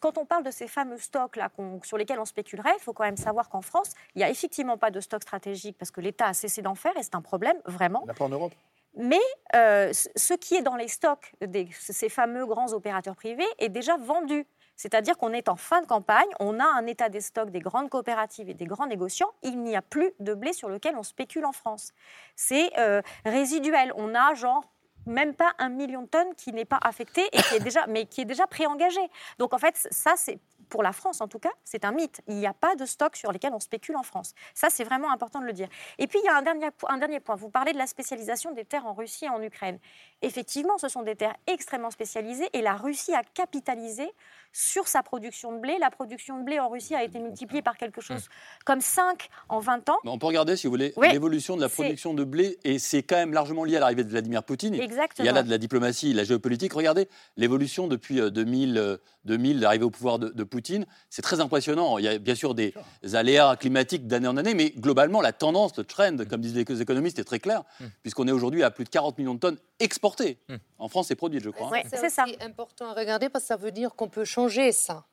[0.00, 1.50] quand on parle de ces fameux stocks là,
[1.82, 4.78] sur lesquels on spéculerait, il faut quand même savoir qu'en France, il n'y a effectivement
[4.78, 7.56] pas de stock stratégique parce que l'État a cessé d'en faire et c'est un problème,
[7.66, 8.00] vraiment.
[8.02, 8.54] Il n'y a pas en Europe
[8.96, 9.20] mais
[9.54, 13.96] euh, ce qui est dans les stocks de ces fameux grands opérateurs privés est déjà
[13.96, 14.46] vendu.
[14.76, 17.88] C'est-à-dire qu'on est en fin de campagne, on a un état des stocks des grandes
[17.90, 21.44] coopératives et des grands négociants, il n'y a plus de blé sur lequel on spécule
[21.44, 21.92] en France.
[22.34, 23.92] C'est euh, résiduel.
[23.96, 24.64] On a genre
[25.06, 28.06] même pas un million de tonnes qui n'est pas affecté et qui est déjà, mais
[28.06, 29.00] qui est déjà préengagé.
[29.38, 32.20] Donc en fait, ça c'est pour la France en tout cas, c'est un mythe.
[32.26, 34.34] Il n'y a pas de stock sur lesquels on spécule en France.
[34.54, 35.68] Ça, c'est vraiment important de le dire.
[35.98, 37.36] Et puis, il y a un dernier, un dernier point.
[37.36, 39.78] Vous parlez de la spécialisation des terres en Russie et en Ukraine.
[40.24, 44.10] Effectivement, ce sont des terres extrêmement spécialisées et la Russie a capitalisé
[44.54, 45.76] sur sa production de blé.
[45.80, 48.28] La production de blé en Russie a été multipliée par quelque chose
[48.64, 49.98] comme 5 en 20 ans.
[50.04, 53.16] On peut regarder, si vous voulez, l'évolution de la production de blé, et c'est quand
[53.16, 54.74] même largement lié à l'arrivée de Vladimir Poutine.
[54.74, 55.24] Exactement.
[55.24, 56.72] Il y a là de la diplomatie, la géopolitique.
[56.72, 60.86] Regardez l'évolution depuis 2000, 2000 l'arrivée au pouvoir de, Poutine.
[61.10, 61.98] C'est très impressionnant.
[61.98, 62.74] Il y a bien sûr des
[63.14, 67.18] aléas climatiques d'année en année, mais globalement, la tendance, le trend, comme disent les économistes,
[67.18, 67.84] est très clair, mm.
[68.02, 70.13] puisqu'on est aujourd'hui à plus de 40 millions de tonnes exportées.
[70.20, 70.56] Mm.
[70.78, 71.70] En France, c'est produit, je crois.
[71.88, 72.24] C'est ça.
[72.26, 75.04] C'est important à regarder parce que ça veut dire qu'on peut changer ça.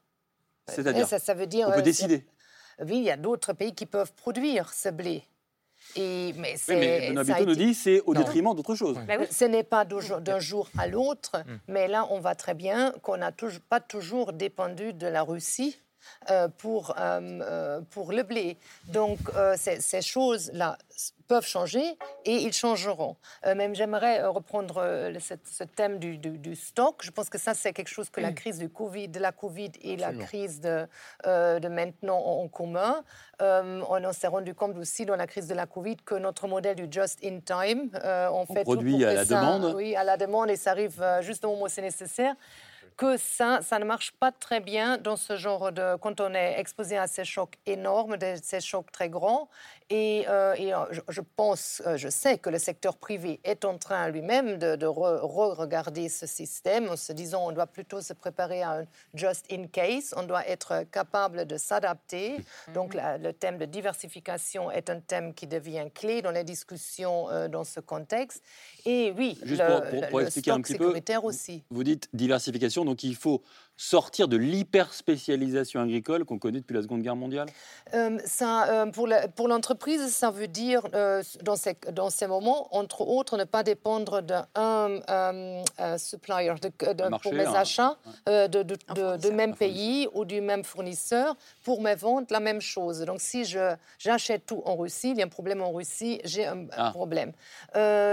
[0.68, 1.68] C'est-à-dire ça, ça, veut dire.
[1.68, 2.26] On peut euh, décider.
[2.80, 5.24] Oui, il y a d'autres pays qui peuvent produire ce blé.
[5.96, 8.98] Et, mais, oui, mais nous dit c'est au détriment d'autre chose.
[9.08, 11.58] Bah ce n'est pas d'un jour à l'autre, mm.
[11.70, 13.32] mais là, on voit très bien qu'on n'a
[13.68, 15.80] pas toujours dépendu de la Russie
[16.58, 16.96] pour,
[17.90, 18.58] pour le blé.
[18.88, 19.20] Donc
[19.56, 20.78] ces choses-là
[21.32, 23.16] peuvent changer et ils changeront.
[23.46, 26.96] Euh, même j'aimerais euh, reprendre euh, ce, thème du, stock.
[27.02, 28.36] Je pense que ça, c'est quelque chose que la mm.
[28.36, 30.86] crise du COVID, de la Covid et la crise de,
[31.26, 33.02] de maintenant ont en commun.
[33.40, 36.88] on s'est rendu compte aussi dans la crise de la Covid que notre modèle du
[36.92, 39.74] just in time, on, fait produit à la demande.
[39.74, 42.36] Oui, à la demande et ça arrive juste au moment où c'est nécessaire
[43.02, 45.96] que ça, ça ne marche pas très bien dans ce genre de...
[45.98, 49.50] quand on est exposé à ces chocs énormes, ces chocs très grands.
[49.94, 54.08] Et, euh, euh, je, pense, euh, je sais que le secteur privé est en train
[54.08, 58.86] lui-même de, re-regarder ce système en se disant on doit plutôt se préparer à un
[59.14, 62.38] just in case, on doit être capable de s'adapter.
[62.38, 62.74] Mhm.
[62.74, 67.66] Donc le thème de diversification est un thème qui devient clé dans les discussions dans
[67.66, 68.42] ce contexte.
[68.86, 71.64] Et oui, Juste le, pour, expliquer un petit peu, aussi.
[71.70, 73.44] Vous dites diversification, donc il faut
[73.82, 77.48] sortir de l'hyperspécialisation agricole qu'on connaît depuis la Seconde Guerre mondiale?
[77.96, 78.86] Euh, ça, euh,
[79.36, 83.64] Pour l'entreprise, ça veut dire, euh, dans, ces, dans ces moments, entre autres, ne pas
[83.64, 85.64] dépendre d'un
[85.98, 87.54] supplier de, pour mes hein.
[87.56, 91.36] achats de, de, de, même pays ou du même fournisseur.
[91.64, 93.00] Pour mes ventes, la même chose.
[93.02, 93.46] Donc, si
[93.98, 96.92] j'achète tout en Russie, il y a un problème en Russie, j'ai un, ah.
[96.92, 97.32] problème.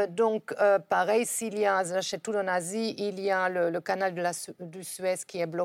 [0.08, 0.54] donc,
[0.88, 4.32] pareil, s'il y a, j'achète tout en Asie, il y a le, canal de la,
[4.60, 5.57] du Suez qui est bloqué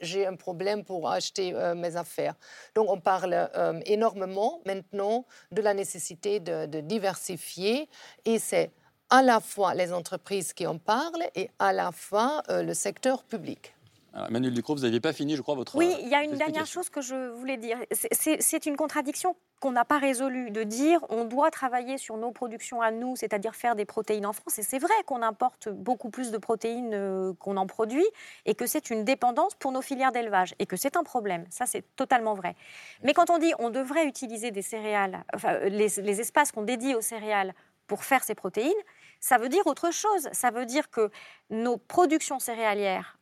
[0.00, 2.34] j'ai un problème pour acheter euh, mes affaires.
[2.74, 7.88] Donc on parle euh, énormément maintenant de la nécessité de, diversifier
[8.24, 8.70] et c'est
[9.10, 13.24] à la fois les entreprises qui en parlent et à la fois euh, le secteur
[13.24, 13.74] public.
[14.14, 15.76] Emmanuel Ducrot, vous n'aviez pas fini, je crois, votre.
[15.76, 17.78] Oui, il y a une dernière chose que je voulais dire.
[17.92, 22.80] C'est une contradiction qu'on n'a pas résolue de dire on doit travailler sur nos productions
[22.80, 24.58] à nous, c'est-à-dire faire des protéines en France.
[24.58, 28.06] Et c'est vrai qu'on importe beaucoup plus de protéines euh, qu'on en produit
[28.46, 31.44] et que c'est une dépendance pour nos filières d'élevage et que c'est un problème.
[31.50, 32.56] Ça, c'est totalement vrai.
[33.02, 36.94] Mais quand on dit on devrait utiliser des céréales, enfin, les, les espaces qu'on dédie
[36.94, 37.54] aux céréales
[37.86, 38.72] pour faire ces protéines,
[39.20, 40.28] ça veut dire autre chose.
[40.32, 41.10] Ça veut dire que
[41.50, 43.19] nos productions céréalières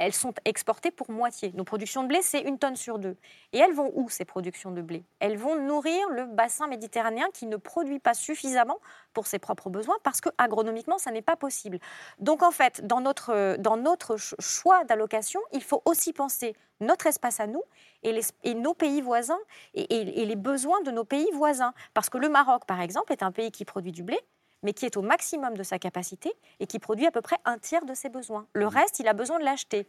[0.00, 1.52] elles sont exportées pour moitié.
[1.54, 3.18] Nos productions de blé, c'est une tonne sur deux.
[3.52, 5.04] Et elles vont où, ces productions de blé?
[5.18, 8.78] Elles vont nourrir le bassin méditerranéen qui ne produit pas suffisamment
[9.12, 11.78] pour ses propres besoins parce que agronomiquement, ça n'est pas possible.
[12.18, 17.38] Donc en fait, dans notre, dans notre choix d'allocation, il faut aussi penser notre espace
[17.38, 17.62] à nous
[18.02, 19.38] et, nos pays voisins
[19.74, 21.74] et les besoins de nos pays voisins.
[21.92, 24.18] Parce que le Maroc, par exemple, est un pays qui produit du blé,
[24.62, 27.58] mais qui est au maximum de sa capacité et qui produit à peu près un
[27.58, 28.46] tiers de ses besoins.
[28.52, 28.68] Le mmh.
[28.68, 29.86] reste, il a besoin de l'acheter.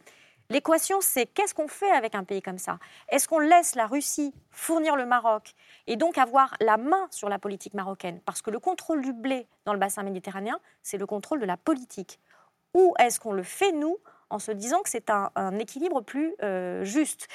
[0.50, 2.78] L'équation, c'est qu'est-ce qu'on fait avec un pays comme ça?
[3.08, 5.54] Est-ce qu'on laisse la Russie fournir le Maroc
[5.86, 8.20] et donc avoir la main sur la politique marocaine?
[8.26, 11.56] Parce que le contrôle du blé dans le bassin méditerranéen, c'est le contrôle de la
[11.56, 12.18] politique.
[12.74, 13.96] Ou est-ce qu'on le fait, nous,
[14.30, 17.28] en se disant que c'est un, équilibre plus euh, juste?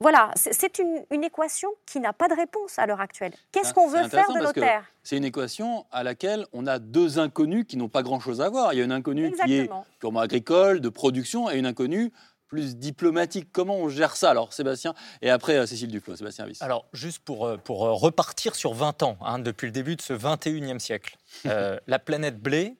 [0.00, 3.32] Voilà, c'est une, équation qui n'a pas de réponse à l'heure actuelle.
[3.50, 4.84] Qu'est-ce qu'on veut faire de nos terres?
[5.02, 8.72] C'est une équation à laquelle on a deux inconnus qui n'ont pas grand-chose à voir.
[8.72, 12.12] Il y a une inconnue qui est purement agricole, de production, et une inconnue
[12.46, 13.48] plus diplomatique.
[13.52, 14.94] Comment on gère ça alors, Sébastien?
[15.20, 16.62] Et après, euh, Cécile Duflo, Sébastien Viss.
[16.62, 20.00] Alors, juste pour, euh, pour euh, repartir sur 20 ans, hein, depuis le début de
[20.00, 22.76] ce 21e siècle, la planète blé,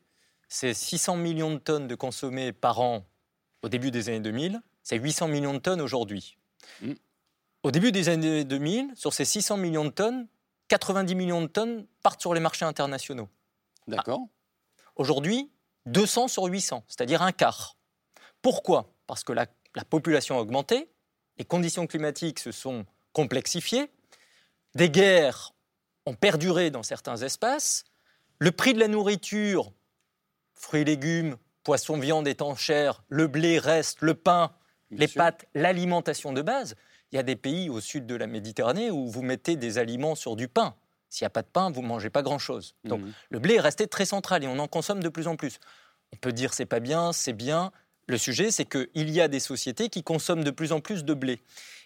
[0.49, 3.05] c'est 600 millions de tonnes de consommés par an
[3.63, 6.39] au début des années 2000, c'est 800 millions de tonnes aujourd'hui.
[6.81, 6.93] Mm.
[7.69, 10.27] Au début des années 2000, sur ces 600 millions de tonnes,
[10.69, 13.29] 90 millions de tonnes partent sur les marchés internationaux.
[13.87, 14.21] D'accord.
[14.23, 14.91] Ah.
[14.97, 15.51] Aujourd'hui,
[15.85, 17.77] 200 sur 800, c'est-à-dire un quart.
[18.41, 18.95] Pourquoi?
[19.07, 19.45] Parce que la,
[19.75, 20.89] la, population a augmenté,
[21.37, 23.91] les conditions climatiques se sont complexifiées,
[24.75, 25.53] des guerres
[26.07, 27.85] ont perduré dans certains espaces,
[28.39, 29.75] le prix de la nourriture,
[30.55, 34.55] fruits et légumes, poissons, viande étant cher, le blé reste, le pain,
[34.91, 36.75] les pâtes, l'alimentation de base,
[37.13, 40.15] il y a des pays au sud de la Méditerranée où vous mettez des aliments
[40.15, 40.75] sur du pain.
[41.09, 42.75] S'il n'y a pas de pain, vous ne mangez pas grand-chose.
[42.85, 43.13] Donc mhm.
[43.31, 45.59] le blé est resté très central et on en consomme de plus en plus.
[46.13, 47.73] On peut dire c'est pas bien, c'est bien.
[48.07, 51.15] Le sujet, c'est qu'il y a des sociétés qui consomment de plus en plus de
[51.15, 51.41] blé.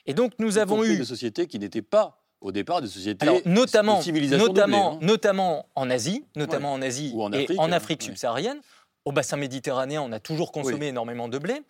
[0.07, 4.03] Et donc nous avons eu des sociétés qui n'étaient pas au départ des sociétés notamment,
[4.37, 4.99] notamment, hein.
[5.01, 8.61] notamment en Asie, notamment en Asie en et en Afrique subsaharienne.
[9.05, 11.63] Au bassin méditerranéen, on a toujours consommé énormément de blé.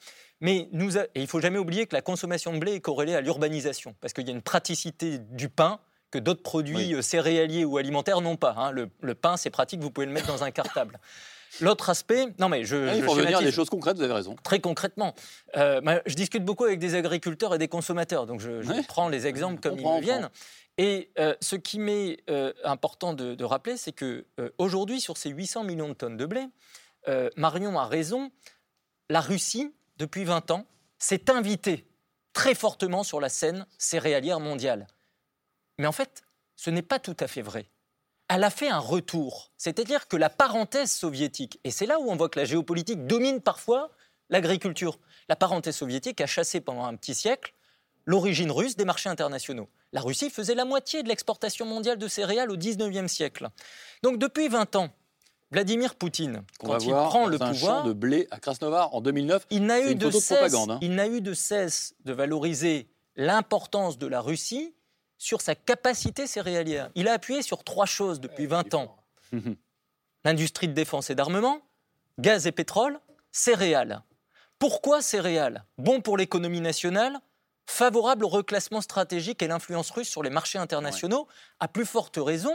[0.42, 3.20] Mais nous il ne faut jamais oublier que la consommation de blé est corrélée à
[3.20, 5.78] l'urbanisation, parce qu'il y a une praticité du pain
[6.10, 8.54] que d'autres produits euh, céréaliers ou alimentaires n'ont pas.
[8.58, 8.72] Hein.
[8.72, 10.98] Le, pain, c'est pratique, vous pouvez le mettre dans un cartable.
[11.60, 13.96] L'autre aspect, non mais je, ah, il faut revenir à des choses concrètes.
[13.96, 14.34] Vous avez raison.
[14.42, 15.14] Très concrètement,
[15.56, 19.28] euh, bah, je discute beaucoup avec des agriculteurs et des consommateurs, donc je, prends les
[19.28, 20.28] exemples comme ils me viennent.
[20.76, 22.18] Et euh, ce qui m'est
[22.64, 24.26] important de, rappeler, c'est que
[24.58, 26.48] aujourd'hui, sur ces 800 millions de tonnes de blé,
[27.36, 28.32] Marion a raison.
[29.10, 30.66] La Russie depuis 20 ans,
[30.98, 31.86] s'est invité
[32.32, 34.86] très fortement sur la scène céréalière mondiale.
[35.78, 36.22] Mais en fait,
[36.56, 37.68] ce n'est pas tout à fait vrai.
[38.28, 42.16] Elle a fait un retour, c'est-à-dire que la parenthèse soviétique, et c'est là où on
[42.16, 43.90] voit que la géopolitique domine parfois
[44.30, 44.98] l'agriculture.
[45.28, 47.52] La parenthèse soviétique a chassé pendant un petit siècle
[48.06, 49.68] l'origine russe des marchés internationaux.
[49.92, 53.48] La Russie faisait la moitié de l'exportation mondiale de céréales au 19e siècle.
[54.02, 54.90] Donc depuis 20 ans,
[55.52, 59.46] Vladimir Poutine, quand il prend le un pouvoir, champ de blé à Krasnodar en 2009,
[59.50, 60.78] il n'a eu, de cesse, hein.
[60.80, 64.74] il n'a eu de cesse de valoriser l'importance de la Russie
[65.18, 66.90] sur sa capacité céréalière.
[66.94, 68.96] Il a appuyé sur trois choses depuis 20 ans
[70.24, 71.60] l'industrie de défense et d'armement,
[72.18, 72.98] gaz et pétrole,
[73.30, 74.02] céréales.
[74.58, 75.64] Pourquoi céréales?
[75.76, 77.18] Bon pour l'économie nationale,
[77.66, 81.28] favorable au reclassement stratégique et l'influence russe sur les marchés internationaux,
[81.60, 82.54] à plus forte raison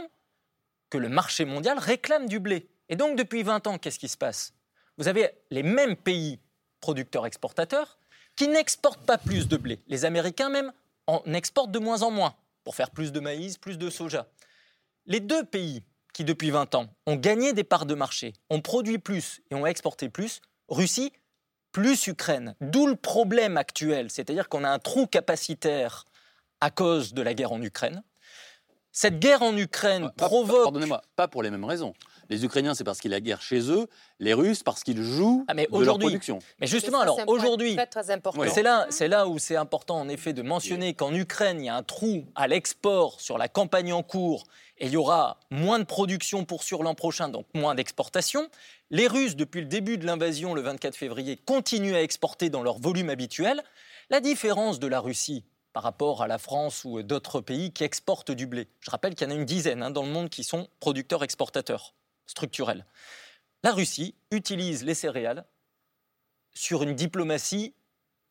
[0.90, 2.68] que le marché mondial réclame du blé.
[2.88, 4.52] Et donc, depuis 20 ans, qu'est-ce qui se passe?
[4.96, 6.40] Vous avez les mêmes pays
[6.80, 7.98] producteurs-exportateurs
[8.36, 9.80] qui n'exportent pas plus de blé.
[9.88, 10.72] Les Américains même
[11.06, 12.34] en exportent de moins en moins
[12.64, 14.26] pour faire plus de maïs, plus de soja.
[15.06, 15.82] Les deux pays
[16.12, 19.66] qui, depuis 20 ans, ont gagné des parts de marché, ont produit plus et ont
[19.66, 21.12] exporté plus, Russie
[21.72, 22.54] plus Ukraine.
[22.60, 26.04] D'où le problème actuel, c'est-à-dire qu'on a un trou capacitaire
[26.60, 28.02] à cause de la guerre en Ukraine.
[28.90, 30.64] Cette guerre en Ukraine provoque.
[30.64, 31.94] Pardonnez-moi, pas pour les mêmes raisons.
[32.30, 33.88] Les Ukrainiens, c'est parce qu'il y a guerre chez eux.
[34.20, 36.38] Les Russes, parce qu'ils jouent ah, de leur production.
[36.60, 37.76] Mais justement, alors aujourd'hui,
[38.48, 41.68] c'est là, c'est là où c'est important en effet de mentionner qu'en Ukraine, il y
[41.68, 44.44] a un trou à l'export sur la campagne en cours
[44.76, 48.48] et il y aura moins de production pour sur l'an prochain, donc moins d'exportation.
[48.90, 52.78] Les Russes, depuis le début de l'invasion le 24 février, continuent à exporter dans leur
[52.78, 53.62] volume habituel.
[54.10, 58.30] La différence de la Russie par rapport à la France ou d'autres pays qui exportent
[58.30, 58.68] du blé.
[58.80, 61.94] Je rappelle qu'il y en a une dizaine hein, dans le monde qui sont producteurs-exportateurs
[62.28, 62.86] structurelle.
[63.64, 65.44] La Russie utilise les céréales
[66.52, 67.74] sur une diplomatie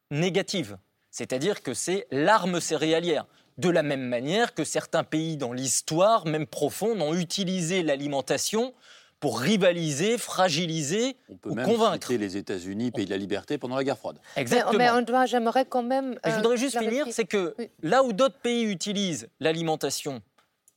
[0.09, 0.77] négative,
[1.11, 3.25] c'est-à-dire que c'est l'arme céréalière.
[3.57, 8.73] De la même manière que certains pays dans l'histoire, même profonde, ont utilisé l'alimentation
[9.19, 12.13] pour rivaliser, fragiliser on peut ou même convaincre.
[12.13, 14.19] les États-Unis, pays de la liberté, pendant la guerre froide.
[14.35, 14.77] Exactement.
[14.77, 16.19] Mais, on doit, j'aimerais quand même.
[16.23, 20.21] je voudrais juste finir, c'est que là où d'autres pays utilisent l'alimentation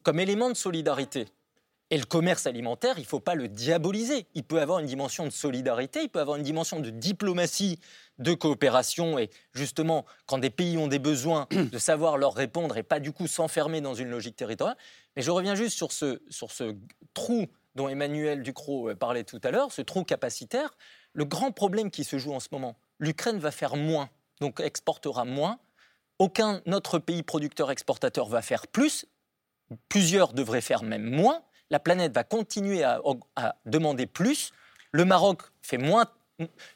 [0.03, 1.27] comme élément de solidarité,
[1.91, 4.26] et le commerce alimentaire, il ne faut pas le diaboliser.
[4.34, 7.80] Il peut avoir une dimension de solidarité, il peut avoir une dimension de diplomatie,
[8.18, 9.18] de coopération.
[9.18, 13.12] Et justement, quand des pays ont des besoins, de savoir leur répondre et pas du
[13.12, 14.76] coup s'enfermer dans une logique territoriale.
[15.16, 16.76] Mais je reviens juste sur ce,
[17.12, 20.76] trou dont Emmanuel Ducrot euh, parlait tout à l'heure, ce trou capacitaire.
[21.12, 24.11] Le grand problème qui se joue en ce moment, l'Ukraine va faire moins,
[24.41, 25.59] donc exportera moins.
[26.18, 29.07] Aucun autre pays producteur-exportateur va faire plus.
[29.88, 33.01] Plusieurs devraient faire même moins la planète va continuer à,
[33.64, 34.53] demander plus.
[34.93, 36.07] Le Maroc fait moins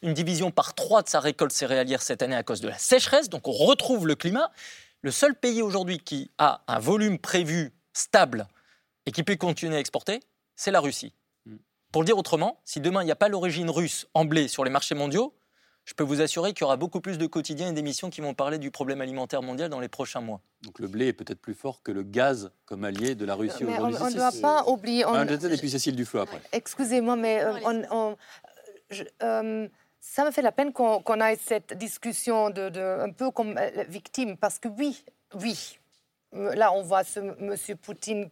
[0.02, 3.28] une division par trois de sa récolte céréalière cette année à cause de la sécheresse,
[3.28, 4.50] donc on retrouve le climat.
[5.02, 8.46] Le seul pays aujourd'hui qui a un volume prévu stable
[9.06, 10.20] et qui peut continuer à exporter,
[10.56, 11.12] c'est la Russie.
[11.46, 11.56] Mm.
[11.92, 14.64] Pour le dire autrement, si demain il n'y a pas l'origine russe en blé sur
[14.64, 15.34] les marchés mondiaux,
[15.84, 18.34] je peux vous assurer qu'il y aura beaucoup plus de quotidiens et d'émissions qui vont
[18.34, 20.40] parler du problème alimentaire mondial dans les prochains mois.
[20.62, 23.64] Donc le blé est peut-être plus fort que le gaz comme allié de la Russie
[23.64, 23.96] aujourd'hui.
[24.00, 25.04] On ne doit pas oublier.
[25.04, 25.14] On...
[25.24, 26.40] et puis Cécile Duflo après.
[26.52, 28.14] Excusez-moi, mais euh,
[29.22, 29.68] euh,
[30.00, 34.36] ça me fait la peine qu'on ait cette discussion de, un peu comme euh, victime,
[34.36, 35.04] parce que oui,
[35.34, 35.78] oui,
[36.32, 38.30] là on voit ce monsieur Poutine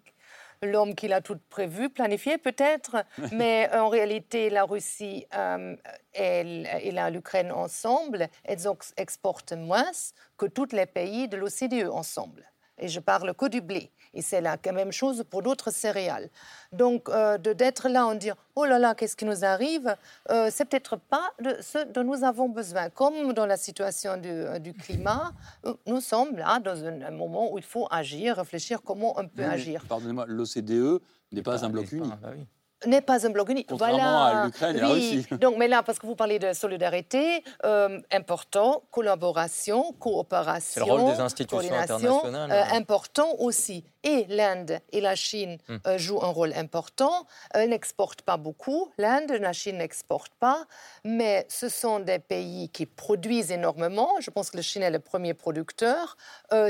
[0.62, 5.76] l'homme qui l'a tout prévu, planifié peut-être, mais en réalité, la Russie euh,
[6.14, 9.90] et, l'Ukraine ensemble, elles exportent moins
[10.36, 12.51] que tous les pays de l'OCDE ensemble.
[12.78, 13.90] Et je parle que du blé.
[14.14, 16.28] Et c'est la même chose pour d'autres céréales.
[16.72, 19.96] Donc, euh, d'être là en dire oh là là, qu'est-ce qui nous arrive?
[20.30, 22.90] Euh, C'est peut-être pas de ce dont nous avons besoin.
[22.90, 25.32] Comme dans la situation du, euh, climat,
[25.64, 29.44] euh, nous sommes là dans un, moment où il faut agir, réfléchir comment on peut
[29.44, 29.84] agir.
[29.88, 31.00] Pardonnez-moi, l'OCDE
[31.32, 32.08] n'est pas, un bloc uni.
[32.08, 32.46] Bah oui
[32.86, 33.64] n'est pas un bloc uni.
[33.64, 35.26] Contrairement à l'Ukraine et la Russie.
[35.40, 40.84] Donc, mais là, parce que vous parlez de solidarité, euh, important, collaboration, coopération.
[40.84, 42.50] C'est le rôle des institutions internationales.
[42.52, 43.84] Euh, important aussi.
[44.04, 45.76] Et l'Inde et la Chine hmm.
[45.86, 47.26] euh, jouent un rôle important.
[47.52, 48.90] Elles n'exportent pas beaucoup.
[48.98, 50.66] L'Inde, la Chine n'exportent pas.
[51.04, 54.10] Mais ce sont des pays qui produisent énormément.
[54.20, 56.16] Je pense que la Chine est le premier producteur.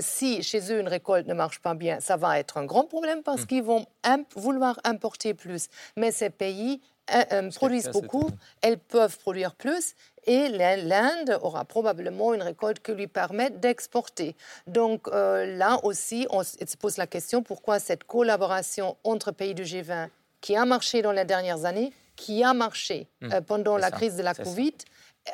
[0.01, 3.22] si chez eux une récolte ne marche pas bien, ça va être un grand problème
[3.22, 3.47] parce hmm.
[3.47, 3.87] qu'ils vont
[4.37, 6.80] vouloir importer plus mais ces pays
[7.12, 8.30] euh, euh, produisent beaucoup,
[8.61, 14.36] elles peuvent produire plus et l'Inde aura probablement une récolte qui lui permet d'exporter.
[14.66, 19.62] Donc euh, là aussi, on se pose la question pourquoi cette collaboration entre pays du
[19.62, 20.08] G20
[20.40, 24.22] qui a marché dans les dernières années, qui a marché mmh, pendant la crise de
[24.22, 24.74] la Covid,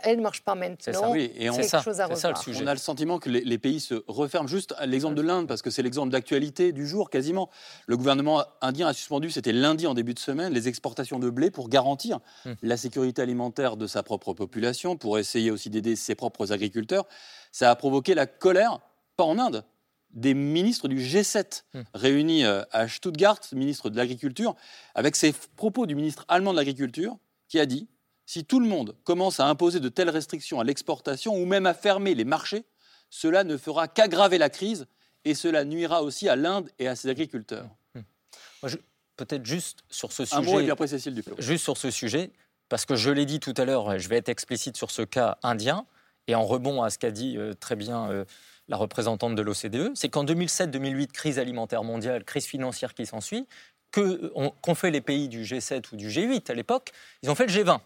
[0.02, 1.12] elle ne marche pas maintenant.
[1.12, 2.62] Oui, et on, quelque ça, chose à ça, le sujet.
[2.62, 4.46] On a le sentiment que les, pays se referment.
[4.46, 7.48] Juste l'exemple de l'Inde, parce que c'est l'exemple d'actualité du jour quasiment.
[7.86, 11.50] Le gouvernement indien a suspendu, c'était lundi en début de semaine, les exportations de blé
[11.50, 12.52] pour garantir hmm.
[12.62, 17.06] la sécurité alimentaire de sa propre population, pour essayer aussi d'aider ses propres agriculteurs.
[17.50, 18.80] Ça a provoqué la colère,
[19.16, 19.64] pas en Inde,
[20.10, 21.80] des ministres du G7 hmm.
[21.94, 24.54] réunis euh, à Stuttgart, ministre de l'Agriculture,
[24.94, 27.16] avec ces propos du ministre allemand de l'Agriculture
[27.48, 27.88] qui a dit
[28.28, 31.72] si tout le monde commence à imposer de telles restrictions à l'exportation ou même à
[31.72, 32.66] fermer les marchés,
[33.08, 34.86] cela ne fera qu'aggraver la crise
[35.24, 37.70] et cela nuira aussi à l'Inde et à ses agriculteurs.
[37.94, 38.68] Hmm.
[39.16, 40.36] Peut-être juste sur ce sujet.
[40.36, 41.22] Un mot et puis après Cécile.
[41.38, 42.30] Juste sur ce sujet,
[42.68, 45.38] parce que je l'ai dit tout à l'heure, je vais être explicite sur ce cas
[45.42, 45.86] indien,
[46.26, 48.26] et en rebond à ce qu'a dit euh, très bien euh,
[48.68, 53.46] la représentante de l'OCDE, c'est qu'en 2007-2008, crise alimentaire mondiale, crise financière qui s'ensuit,
[53.90, 57.52] qu'ont fait les pays du G7 ou du G8 à l'époque, ils ont fait le
[57.52, 57.80] G20.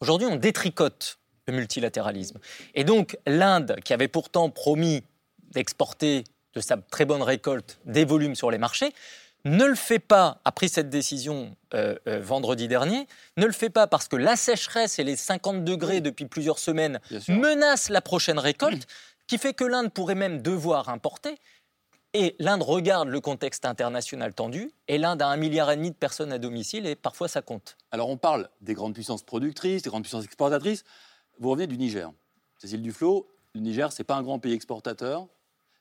[0.00, 2.38] Aujourd'hui, on détricote le multilatéralisme.
[2.74, 5.02] Et donc, l'Inde, qui avait pourtant promis
[5.52, 6.24] d'exporter
[6.54, 8.92] de sa très bonne récolte des volumes sur les marchés,
[9.44, 13.70] ne le fait pas, a pris cette décision euh, euh, vendredi dernier, ne le fait
[13.70, 18.38] pas parce que la sécheresse et les 50 degrés depuis plusieurs semaines menacent la prochaine
[18.38, 18.86] récolte,
[19.26, 21.36] qui fait que l'Inde pourrait même devoir importer.
[22.12, 25.96] Et l'Inde regarde le contexte international tendu, et l'Inde a un milliard et demi de
[25.96, 27.76] personnes à domicile, et parfois ça compte.
[27.92, 30.84] Alors on parle des grandes puissances productrices, des grandes puissances exportatrices.
[31.38, 32.10] Vous revenez du Niger.
[32.58, 35.28] Cécile Duflo, le Niger, c'est pas un grand pays exportateur,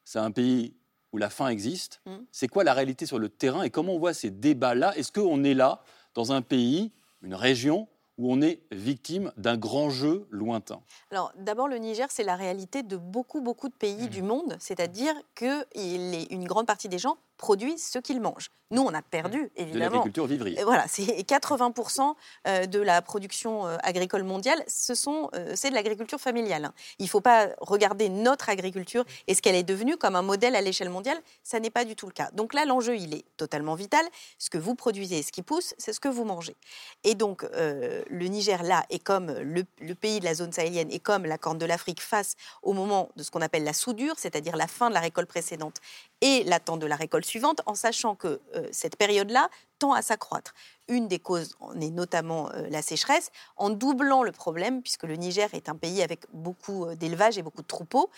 [0.05, 0.75] c'est un pays
[1.11, 2.01] où la faim existe.
[2.05, 2.17] Mm.
[2.31, 4.95] C'est quoi la réalité sur le terrain et comment on voit ces débats-là?
[4.97, 5.81] Est-ce qu'on est là,
[6.13, 6.91] dans un pays,
[7.23, 7.87] une région,
[8.19, 12.83] où on est victime d'un grand jeu lointain Alors d'abord, le Niger, c'est la réalité
[12.83, 14.09] de beaucoup, beaucoup de pays mmh.
[14.09, 18.51] du monde, c'est-à-dire qu'une grande partie des gens produisent ce qu'ils mangent.
[18.71, 19.73] Nous, on a perdu, évidemment.
[19.73, 20.63] De l'agriculture vivrière.
[20.63, 22.13] Voilà, c'est 80%
[22.47, 26.69] euh, de la production euh, agricole mondiale, ce sont, euh, c'est de l'agriculture familiale.
[26.99, 30.55] Il ne faut pas regarder notre agriculture et ce qu'elle est devenue comme un modèle
[30.55, 31.17] à l'échelle mondiale.
[31.41, 32.29] Ça n'est pas du tout le cas.
[32.33, 34.05] Donc là, l'enjeu, il est totalement vital.
[34.37, 36.55] Ce que vous produisez, ce qui pousse, c'est ce que vous mangez.
[37.03, 40.99] Et donc, le Niger, là, est comme le, le, pays de la zone sahélienne et
[40.99, 44.55] comme la Corne de l'Afrique face au moment de ce qu'on appelle la soudure, c'est-à-dire
[44.55, 45.77] la fin de la récolte précédente
[46.21, 49.49] et l'attente de la récolte suivante, en sachant que euh, cette période-là
[49.79, 50.53] tend à s'accroître.
[50.89, 55.15] Une des causes en est notamment euh, la sécheresse, en doublant le problème, puisque le
[55.15, 58.09] Niger est un pays avec beaucoup euh, d'élevage et beaucoup de troupeaux.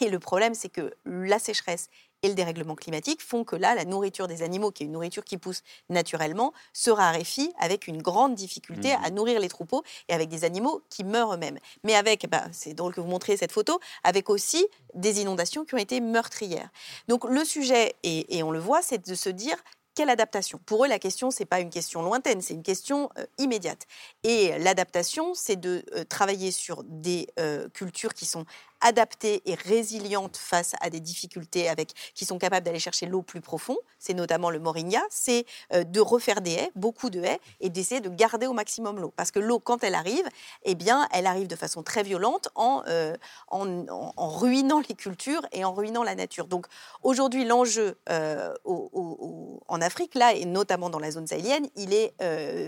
[0.00, 1.88] Et le problème, c'est que la sécheresse
[2.22, 5.24] et le dérèglement climatique font que là, la nourriture des animaux, qui est une nourriture
[5.24, 9.14] qui pousse naturellement, se raréfie avec une grande difficulté à mmh.
[9.14, 11.58] nourrir les troupeaux et avec des animaux qui meurent eux-mêmes.
[11.84, 15.74] Mais avec, bah, c'est drôle que vous montriez cette photo, avec aussi des inondations qui
[15.74, 16.70] ont été meurtrières.
[17.08, 19.56] Donc le sujet, et, et on le voit, c'est de se dire
[19.98, 20.60] quelle adaptation?
[20.64, 23.84] Pour eux, la question, ce n'est pas une question lointaine, c'est une question euh, immédiate.
[24.22, 28.44] Et l'adaptation, c'est de euh, travailler sur des euh, cultures qui sont
[28.80, 33.40] adaptées et résilientes face à des difficultés, avec, qui sont capables d'aller chercher l'eau plus
[33.40, 37.70] profond, c'est notamment le moringa, c'est euh, de refaire des haies, beaucoup de haies, et
[37.70, 39.12] d'essayer de garder au maximum l'eau.
[39.16, 40.26] Parce que l'eau, quand elle arrive,
[40.64, 43.16] eh bien, elle arrive de façon très violente en, euh,
[43.48, 46.46] en, ruinant les cultures et en ruinant la nature.
[46.46, 46.66] Donc
[47.02, 52.14] aujourd'hui, l'enjeu euh, en Afrique, là, et notamment dans la zone sahélienne, il est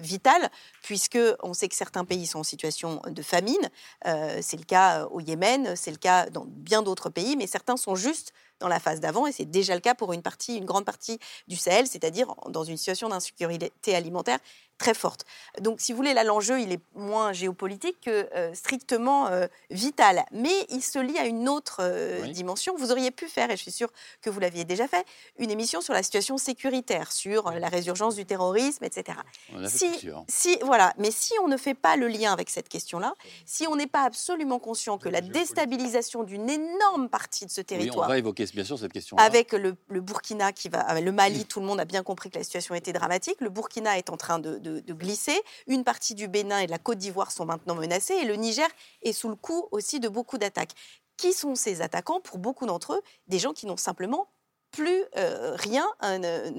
[0.01, 0.51] vital,
[0.83, 3.71] puisque on sait que certains pays sont en situation de famine.
[4.05, 7.95] c'est le cas au Yémen, c'est le cas dans bien d'autres pays, mais certains sont
[7.95, 10.85] juste dans la phase d'avant, et c'est déjà le cas pour une partie, une grande
[10.85, 14.39] partie du Sahel, c'est-à-dire dans une situation d'insécurité alimentaire
[14.81, 15.25] très forte.
[15.61, 20.25] Donc, si vous voulez, là, l'enjeu, il est moins géopolitique que euh, strictement euh, vital.
[20.33, 22.75] Mais il se lie à une autre euh, dimension.
[22.77, 23.91] Vous auriez pu faire, et je suis sûre
[24.23, 25.07] que vous l'aviez déjà fait,
[25.39, 29.19] une émission sur la situation sécuritaire, sur la résurgence du terrorisme, etc.
[29.67, 30.93] si, si, voilà.
[30.99, 33.15] Mais si on ne fait pas le lien avec cette question-là,
[33.45, 38.07] si on n'est pas absolument conscient que la déstabilisation d'une énorme partie de ce territoire...
[38.07, 39.17] on va évoquer bien sûr cette question.
[39.19, 41.01] Avec le, Burkina qui va...
[41.01, 43.37] Le Mali, tout le monde a bien compris que la situation était dramatique.
[43.41, 45.39] Le Burkina est en train de de, glisser.
[45.67, 48.69] Une partie du Bénin et de la Côte d'Ivoire sont maintenant menacées et le Niger
[49.03, 50.75] est sous le coup aussi de beaucoup d'attaques.
[51.17, 52.21] Qui sont ces attaquants?
[52.21, 54.29] Pour beaucoup d'entre eux, des gens qui n'ont simplement
[54.71, 56.51] plus euh, rien, euh,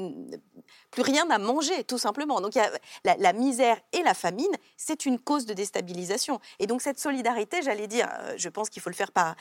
[0.92, 2.42] plus rien à manger, tout simplement.
[2.42, 2.54] Donc
[3.04, 6.40] la, misère et la famine, c'est une cause de déstabilisation.
[6.60, 9.36] Et donc cette solidarité, j'allais dire, euh, je pense qu'il faut le faire par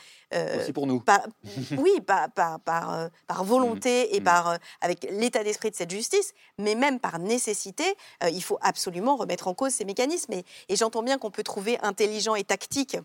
[0.59, 1.03] aussi pour nous.
[1.77, 4.15] oui, par, par, par, volonté mmh.
[4.15, 4.23] et mmh.
[4.23, 7.83] par avec l'état d'esprit de cette justice, mais même par nécessité,
[8.31, 10.33] il faut absolument remettre en cause ces mécanismes.
[10.33, 12.97] et j'entends bien qu'on peut trouver intelligent et tactique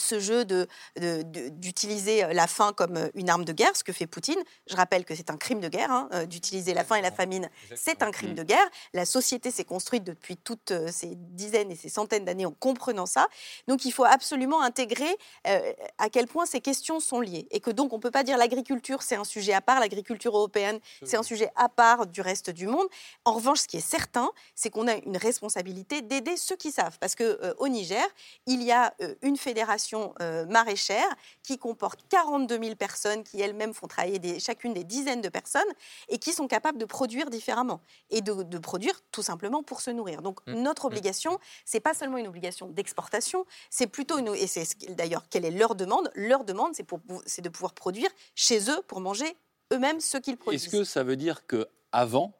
[0.00, 4.42] ce jeu d'utiliser de, la faim comme une arme de guerre, ce que fait Poutine.
[4.66, 7.10] Je rappelle que c'est un crime de guerre, hein, euh, d'utiliser la faim et la
[7.10, 8.68] famine, c'est un crime de guerre.
[8.92, 13.06] La société s'est construite depuis toutes euh, ces dizaines et ces centaines d'années en comprenant
[13.06, 13.28] ça.
[13.66, 17.46] Donc il faut absolument intégrer euh, à quel point ces questions sont liées.
[17.50, 20.36] Et que donc on ne peut pas dire l'agriculture, c'est un sujet à part, l'agriculture
[20.36, 22.86] européenne, c'est un sujet à part du reste du monde.
[23.24, 26.98] En revanche, ce qui est certain, c'est qu'on a une responsabilité d'aider ceux qui savent.
[26.98, 28.04] Parce qu'au Niger,
[28.46, 31.08] il y a une fédération euh, maraîchère
[31.42, 35.62] qui comporte 42 000 personnes qui elles-mêmes font travailler des, chacune des dizaines de personnes
[36.08, 37.80] et qui sont capables de produire différemment
[38.10, 40.22] et de, produire tout simplement pour se nourrir.
[40.22, 40.54] Donc mmh.
[40.54, 40.86] notre mmh.
[40.86, 45.50] obligation, c'est pas seulement une obligation d'exportation, c'est plutôt une, et c'est d'ailleurs quelle est
[45.50, 49.36] leur demande Leur demande, c'est pour c'est de pouvoir produire chez eux pour manger
[49.72, 50.64] eux-mêmes ce qu'ils produisent.
[50.64, 52.34] Est-ce que ça veut dire que avant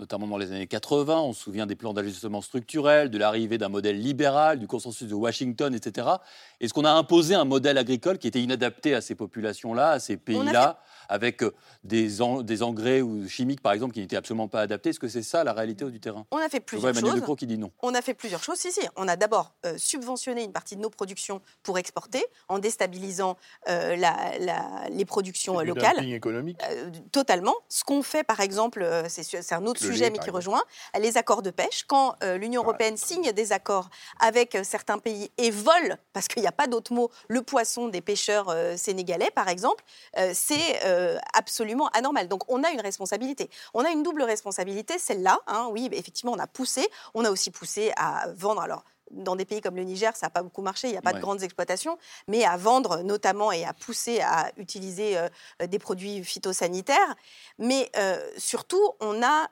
[0.00, 1.20] notamment dans les années 80.
[1.20, 5.14] On se souvient des plans d'ajustement structurel, de l'arrivée d'un modèle libéral, du consensus de
[5.14, 6.08] Washington, etc.
[6.60, 10.16] Est-ce qu'on a imposé un modèle agricole qui était inadapté à ces populations-là, à ces
[10.16, 11.52] pays-là avec euh,
[11.84, 12.08] des,
[12.42, 14.90] des, engrais ou chimiques, par exemple, qui n'étaient absolument pas adaptés?
[14.90, 16.24] Est-ce que c'est ça la réalité du terrain?
[16.30, 17.36] On a fait plusieurs choses.
[17.36, 17.70] qui dit non.
[17.82, 18.58] On a fait plusieurs choses.
[18.58, 18.80] Si, si.
[18.96, 23.36] On a d'abord euh, subventionné une partie de nos productions pour exporter, en déstabilisant
[23.68, 24.14] euh, la,
[24.90, 26.04] les productions locales.
[26.08, 26.58] économique.
[27.12, 27.54] totalement.
[27.68, 30.62] Ce qu'on fait, par exemple, c'est un autre sujet, mais qui rejoint
[30.98, 31.84] les accords de pêche.
[31.86, 33.88] Quand l'Union européenne signe des accords
[34.18, 38.00] avec certains pays et vole, parce qu'il n'y a pas d'autre mot, le poisson des
[38.00, 39.84] pêcheurs sénégalais, par exemple,
[40.32, 42.28] c'est euh, absolument anormal.
[42.28, 43.50] Donc on a une responsabilité.
[43.74, 45.38] On a une double responsabilité, celle-là.
[45.46, 46.86] Hein, oui, effectivement, on a poussé.
[47.14, 48.62] On a aussi poussé à vendre.
[48.62, 51.02] Alors dans des pays comme le Niger, ça n'a pas beaucoup marché, il n'y a
[51.02, 51.98] pas de grandes exploitations,
[52.28, 55.28] mais à vendre notamment et à pousser à utiliser euh,
[55.66, 57.14] des produits phytosanitaires.
[57.58, 59.48] Mais euh, surtout, on a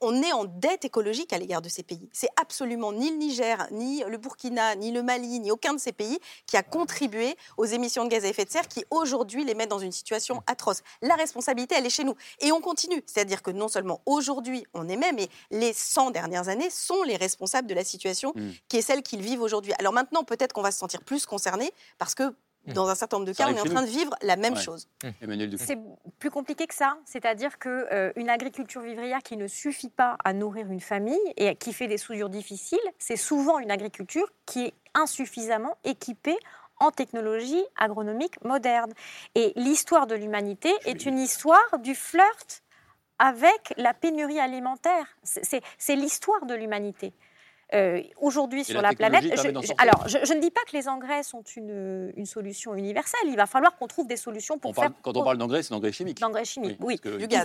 [0.00, 2.08] on est en dette écologique à l'égard de ces pays.
[2.12, 5.92] C'est absolument ni le Niger, ni le Burkina, ni le Mali, ni aucun de ces
[5.92, 9.54] pays qui a contribué aux émissions de gaz à effet de serre qui aujourd'hui les
[9.54, 10.82] mettent dans une situation atroce.
[11.02, 12.14] La responsabilité, elle est chez nous.
[12.40, 13.02] Et on continue.
[13.06, 17.68] C'est-à-dire que non seulement aujourd'hui on émet, mais les 100 dernières années sont les responsables
[17.68, 18.50] de la situation mm.
[18.68, 19.72] qui est celle qu'ils vivent aujourd'hui.
[19.78, 22.34] Alors maintenant, peut-être qu'on va se sentir plus concerné parce que.
[22.74, 24.88] Dans un certain nombre de cas, on est en train de vivre la même chose.
[25.04, 25.56] Mmh.
[25.56, 25.78] C'est
[26.18, 26.98] plus compliqué que ça.
[27.04, 31.54] C'est-à-dire qu'une euh, une agriculture vivrière qui ne suffit pas à nourrir une famille et
[31.56, 36.38] qui fait des soudures difficiles, c'est souvent une agriculture qui est insuffisamment équipée
[36.80, 38.92] en technologie agronomique moderne.
[39.34, 42.62] Et l'histoire de l'humanité est une histoire du flirt
[43.18, 45.06] avec la pénurie alimentaire.
[45.22, 47.12] C'est l'histoire de l'humanité.
[47.74, 49.24] Euh, aujourd'hui sur la, planète.
[49.76, 53.20] alors, je, ne dis pas que les engrais sont une, une solution universelle.
[53.26, 54.90] Il va falloir qu'on trouve des solutions pour faire.
[55.02, 56.18] quand on parle d'engrais, c'est d'engrais chimiques.
[56.18, 56.98] D'engrais chimiques, oui.
[57.18, 57.44] Du gaz.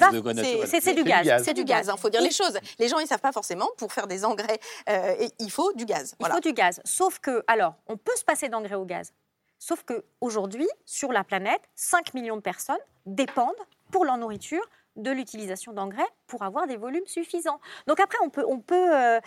[0.79, 1.43] C'est du gaz.
[1.43, 1.91] C'est du gaz.
[1.93, 2.57] Il faut dire les choses.
[2.79, 3.69] Les gens, ils ne savent pas forcément.
[3.77, 4.59] Pour faire des engrais,
[4.89, 6.15] euh, il faut du gaz.
[6.19, 6.81] Il faut du gaz.
[6.85, 9.13] Sauf que, alors, on peut se passer d'engrais au gaz.
[9.59, 13.53] Sauf qu'aujourd'hui, sur la planète, 5 millions de personnes dépendent
[13.91, 14.63] pour leur nourriture
[14.95, 17.59] de l'utilisation d'engrais pour avoir des volumes suffisants.
[17.87, 19.19] Donc après, on peut, on peut euh,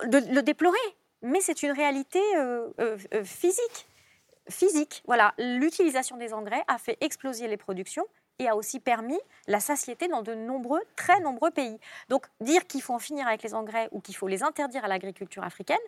[0.00, 0.78] le, déplorer,
[1.22, 3.88] mais c'est une réalité euh, euh, physique.
[4.48, 5.34] Physique, voilà.
[5.38, 8.06] L'utilisation des engrais a fait exploser les productions
[8.38, 11.78] et a aussi permis la satiété dans de nombreux, très nombreux pays.
[12.08, 14.88] Donc dire qu'il faut en finir avec les engrais ou qu'il faut les interdire à
[14.88, 15.78] l'agriculture africaine,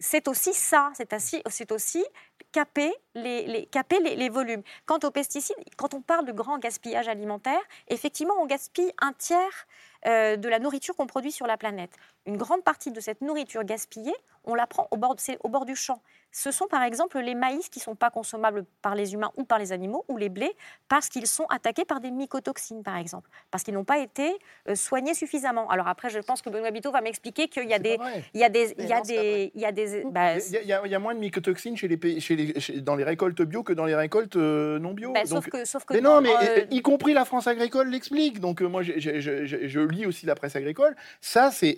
[0.00, 2.04] c'est aussi ça, c'est aussi,
[2.52, 4.62] caper, les, les, volumes.
[4.86, 9.66] Quant aux pesticides, quand on parle de grand gaspillage alimentaire, effectivement, on gaspille un tiers
[10.06, 11.92] euh, de la nourriture qu'on produit sur la planète.
[12.26, 16.02] Une grande partie de cette nourriture gaspillée, on la prend au bord du champ.
[16.32, 19.44] Ce sont par exemple les maïs qui ne sont pas consommables par les humains ou
[19.44, 20.52] par les animaux, ou les blés,
[20.88, 24.74] parce qu'ils sont attaqués par des mycotoxines, par exemple, parce qu'ils n'ont pas été euh,
[24.74, 25.68] soignés suffisamment.
[25.70, 27.98] Alors après, je pense que Benoît Biteau va m'expliquer qu'il y a des...
[28.34, 28.74] Il y a des...
[28.78, 29.50] Il y a des...
[29.54, 30.04] Il y a des...
[30.04, 33.62] Bah, il, y a, moins de mycotoxines chez les, chez les, dans les récoltes bio
[33.62, 35.12] que dans les récoltes euh, non bio.
[35.12, 38.40] Bah, sauf que, sauf que mais non, mais euh, y compris la France agricole l'explique.
[38.40, 40.94] Donc moi, je, je, lis aussi la presse agricole.
[41.20, 41.76] Ça, c'est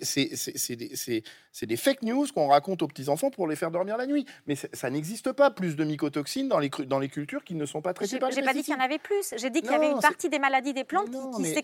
[0.75, 1.23] des,
[1.63, 4.89] des fake news qu'on raconte aux petits-enfants pour les faire dormir la nuit mais ça
[4.89, 8.19] n'existe pas plus de mycotoxines dans les, dans les cultures qui ne sont pas traitées
[8.19, 9.33] par les J'ai pas dit qu'il y en avait plus.
[9.37, 11.09] J'ai dit qu'il y avait une partie des maladies des plantes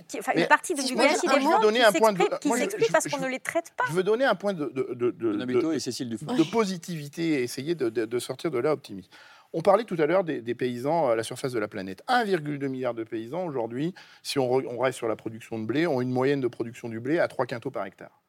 [0.08, 3.40] qui, enfin, une partie de, du gâchis des plantes qui s'explique parce qu'on ne les
[3.40, 3.84] traite pas.
[3.90, 8.20] Je veux donner un point de, de, de, et Cécile de positivité et essayer de,
[8.20, 9.12] sortir de là optimiste.
[9.52, 12.04] On parlait tout à l'heure des, paysans à la surface de la planète.
[12.08, 16.02] 1,2 milliard de paysans aujourd'hui, si on, on, reste sur la production de blé, ont
[16.02, 18.22] une moyenne de production du blé à 3 quintaux par hectare.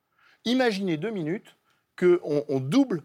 [0.45, 1.57] Imaginez deux minutes
[1.99, 3.03] qu'on on double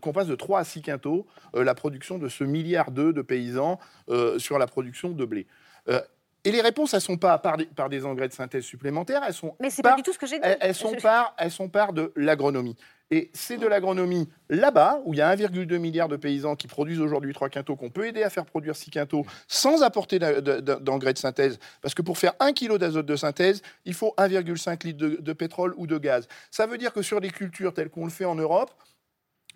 [0.00, 3.22] qu'on passe de 3 à 6 quintaux euh, la production de ce milliard d'œufs de
[3.22, 3.78] paysans
[4.08, 5.46] euh, sur la production de blé.
[5.88, 6.00] Euh,
[6.44, 9.22] et les réponses, elles ne sont pas par des, par des, engrais de synthèse supplémentaires,
[9.26, 9.54] elles sont.
[9.60, 10.48] Mais c'est pas du tout ce que j'ai dit.
[10.60, 12.76] Elles, sont par, elles sont par de l'agronomie.
[13.10, 17.00] Et c'est de l'agronomie là-bas, où il y a 1,2 milliard de paysans qui produisent
[17.00, 21.18] aujourd'hui 3 quintaux, qu'on peut aider à faire produire 6 quintaux sans apporter d'engrais de
[21.18, 21.58] synthèse.
[21.80, 25.32] Parce que pour faire 1 kg d'azote de synthèse, il faut 1,5 litre de, de
[25.32, 26.28] pétrole ou de gaz.
[26.50, 28.70] Ça veut dire que sur des cultures telles qu'on le fait en Europe,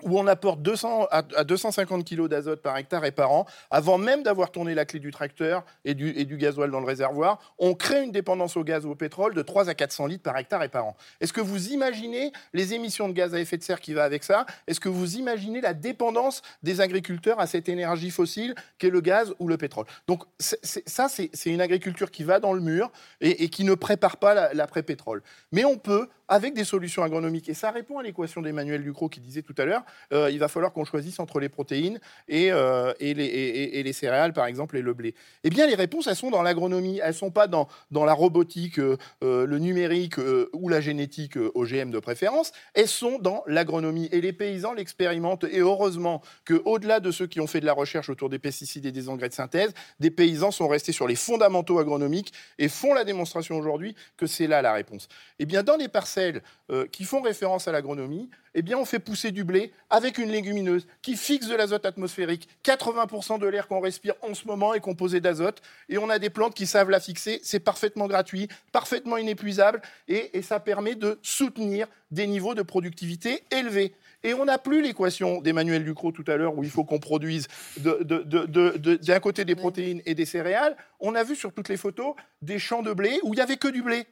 [0.03, 4.23] où on apporte 200 à, 250 kg d'azote par hectare et par an, avant même
[4.23, 8.03] d'avoir tourné la clé du tracteur et du, et gasoil dans le réservoir, on crée
[8.03, 10.69] une dépendance au gaz ou au pétrole de 3 à 400 litres par hectare et
[10.69, 10.97] par an.
[11.21, 14.25] Est-ce que vous imaginez les émissions de gaz à effet de serre qui va avec
[14.25, 14.47] ça?
[14.67, 19.35] Est-ce que vous imaginez la dépendance des agriculteurs à cette énergie fossile qu'est le gaz
[19.39, 19.87] ou le pétrole?
[20.07, 22.91] Donc ça, c'est une agriculture qui va dans le mur
[23.21, 25.23] et, qui ne prépare pas l'après-pétrole.
[25.53, 27.51] Mais on peut avec des solutions agronomiques.
[27.51, 29.83] Et ça répond à l'équation d'Emmanuel Ducrot qui disait tout à l'heure,
[30.15, 34.47] euh, il va falloir qu'on choisisse entre les protéines et, euh, et, les, céréales, par
[34.47, 35.15] exemple, et le blé.
[35.45, 37.01] Eh bien, les réponses, elles sont dans l'agronomie.
[37.03, 40.17] Elles ne sont pas dans, dans la robotique, euh, le numérique
[40.55, 42.53] ou la génétique OGM de préférence.
[42.73, 44.09] Elles sont dans l'agronomie.
[44.11, 45.45] Et les paysans l'expérimentent.
[45.45, 48.93] Et heureusement qu'au-delà de ceux qui ont fait de la recherche autour des pesticides et
[48.93, 53.05] des engrais de synthèse, des paysans sont restés sur les fondamentaux agronomiques et font la
[53.05, 55.09] démonstration aujourd'hui que c'est là la réponse.
[55.39, 56.22] Eh bien, dans les parcelles
[56.71, 60.31] euh, qui font référence à l'agronomie, eh bien, on fait pousser du blé avec une
[60.31, 62.49] légumineuse qui fixe de l'azote atmosphérique.
[62.65, 65.63] 80% de l'air qu'on respire en ce moment est composé d'azote.
[65.89, 67.41] Et on a des plantes qui savent la fixer.
[67.43, 69.81] C'est parfaitement gratuit, parfaitement inépuisable.
[70.09, 73.95] Et, ça permet de soutenir des niveaux de productivité élevés.
[74.25, 77.49] Et on n'a plus l'équation d'Emmanuel Ducrot tout à l'heure où il faut qu'on produise
[77.79, 80.77] d'un côté des protéines et des céréales.
[81.01, 83.57] On a vu sur toutes les photos des champs de blé où il n'y avait
[83.57, 84.07] que du blé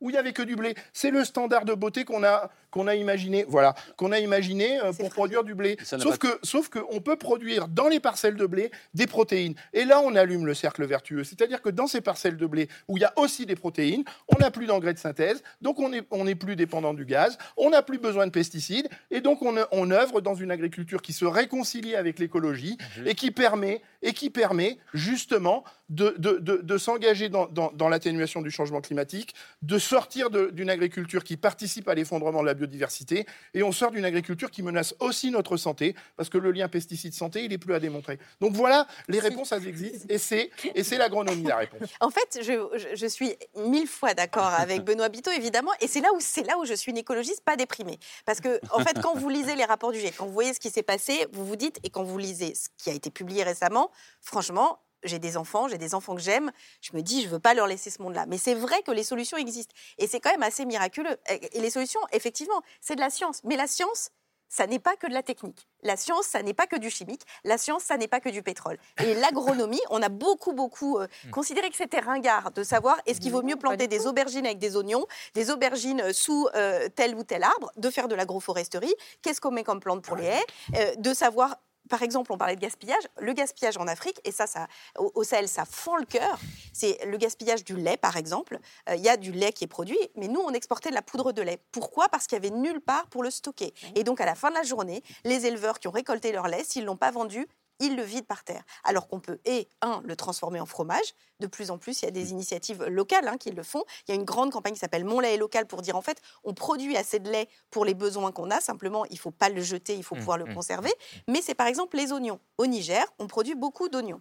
[0.00, 0.74] où il n'y avait que du blé.
[0.92, 4.92] C'est le standard de beauté qu'on a, qu'on a imaginé, voilà, qu'on a imaginé euh,
[4.92, 5.76] pour produire du blé.
[5.82, 6.68] Sauf que, sauf
[7.00, 9.54] peut produire dans les parcelles de blé des protéines.
[9.72, 11.24] Et là, on allume le cercle vertueux.
[11.24, 14.38] C'est-à-dire que dans ces parcelles de blé où il y a aussi des protéines, on
[14.38, 17.70] n'a plus d'engrais de synthèse, donc on n'est on est plus dépendant du gaz, on
[17.70, 21.24] n'a plus besoin de pesticides, et donc on, on œuvre dans une agriculture qui se
[21.24, 22.76] réconcilie avec l'écologie
[23.06, 29.78] et qui permet, et qui permet justement de, s'engager dans, l'atténuation du changement climatique, de
[29.78, 34.50] sortir d'une agriculture qui participe à l'effondrement de la biodiversité et on sort d'une agriculture
[34.50, 38.18] qui menace aussi notre santé parce que le lien pesticide-santé, il n'est plus à démontrer.
[38.40, 41.88] Donc voilà, les réponses, elles existent et c'est, l'agronomie la réponse.
[42.00, 46.18] En fait, je, suis mille fois d'accord avec Benoît Biteau, évidemment, et c'est là, où,
[46.46, 47.98] là où je suis une écologiste pas déprimée.
[48.24, 50.60] Parce que, en fait, quand vous lisez les rapports du GIEC, quand vous voyez ce
[50.60, 53.42] qui s'est passé, vous vous dites, et quand vous lisez ce qui a été publié
[53.42, 53.89] récemment,
[54.20, 57.38] franchement, j'ai des enfants, j'ai des enfants que j'aime, je me dis, je ne veux
[57.38, 58.26] pas leur laisser ce monde-là.
[58.26, 59.74] Mais c'est vrai que les solutions existent.
[59.98, 61.16] Et c'est quand même assez miraculeux.
[61.28, 63.42] Et les solutions, effectivement, c'est de la science.
[63.44, 64.10] Mais la science,
[64.50, 65.68] ça n'est pas que de la technique.
[65.82, 67.22] La science, ça n'est pas que du chimique.
[67.44, 68.78] La science, ça n'est pas que du pétrole.
[69.02, 71.30] Et l'agronomie, on a beaucoup, beaucoup euh, hmm.
[71.30, 74.76] considéré que c'était ringard de savoir est-ce qu'il vaut mieux planter des aubergines avec des
[74.76, 79.52] oignons, des aubergines sous euh, tel ou tel arbre, de faire de l'agroforesterie, qu'est-ce qu'on
[79.52, 81.56] met comme plante pour les haies, euh, de savoir
[81.90, 83.02] par exemple, on parlait de gaspillage.
[83.18, 86.38] Le gaspillage en Afrique, et ça, ça au, Sahel, ça fend le cœur.
[86.72, 88.58] C'est le gaspillage du lait, par exemple.
[88.88, 91.02] Euh, il y a du lait qui est produit, mais nous, on exportait de la
[91.02, 91.58] poudre de lait.
[91.72, 92.08] Pourquoi?
[92.08, 93.74] Parce qu'il y avait nulle part pour le stocker.
[93.94, 96.64] Et donc, à la fin de la journée, les éleveurs qui ont récolté leur lait,
[96.64, 97.46] s'ils l'ont pas vendu,
[97.80, 98.62] il le vide par terre.
[98.84, 101.14] Alors qu'on peut, et un, le transformer en fromage.
[101.40, 102.28] De plus en plus, il y a des mmh.
[102.28, 103.82] initiatives locales hein, qui le font.
[104.06, 106.02] Il y a une grande campagne qui s'appelle Mon lait est local pour dire en
[106.02, 108.60] fait, on produit assez de lait pour les besoins qu'on a.
[108.60, 110.92] Simplement, il ne faut pas le jeter, il faut mmh, pouvoir le mmh, conserver.
[111.28, 112.38] Mais c'est par exemple les oignons.
[112.58, 114.20] Au Niger, on produit beaucoup d'oignons.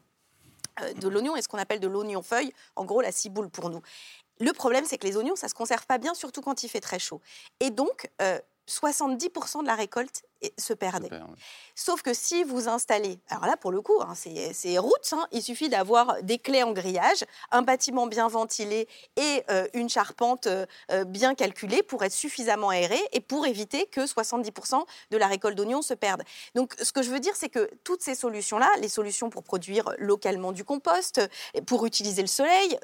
[0.82, 3.70] Euh, de l'oignon est ce qu'on appelle de l'oignon feuille, en gros la ciboule pour
[3.70, 3.82] nous.
[4.40, 6.70] Le problème, c'est que les oignons, ça ne se conserve pas bien, surtout quand il
[6.70, 7.20] fait très chaud.
[7.60, 8.40] Et donc, euh,
[8.70, 10.24] 70% de la récolte
[10.58, 11.10] se perdait.
[11.76, 15.42] Sauf que si vous installez, alors là pour le coup, hein, c'est route, hein, il
[15.42, 20.66] suffit d'avoir des clés en grillage, un bâtiment bien ventilé et euh, une charpente euh,
[20.92, 25.56] euh, bien calculée pour être suffisamment aéré et pour éviter que 70% de la récolte
[25.56, 26.24] d'oignons se perde.
[26.56, 29.92] Donc ce que je veux dire, c'est que toutes ces solutions-là, les solutions pour produire
[29.98, 31.22] localement du compost,
[31.66, 32.78] pour utiliser le soleil,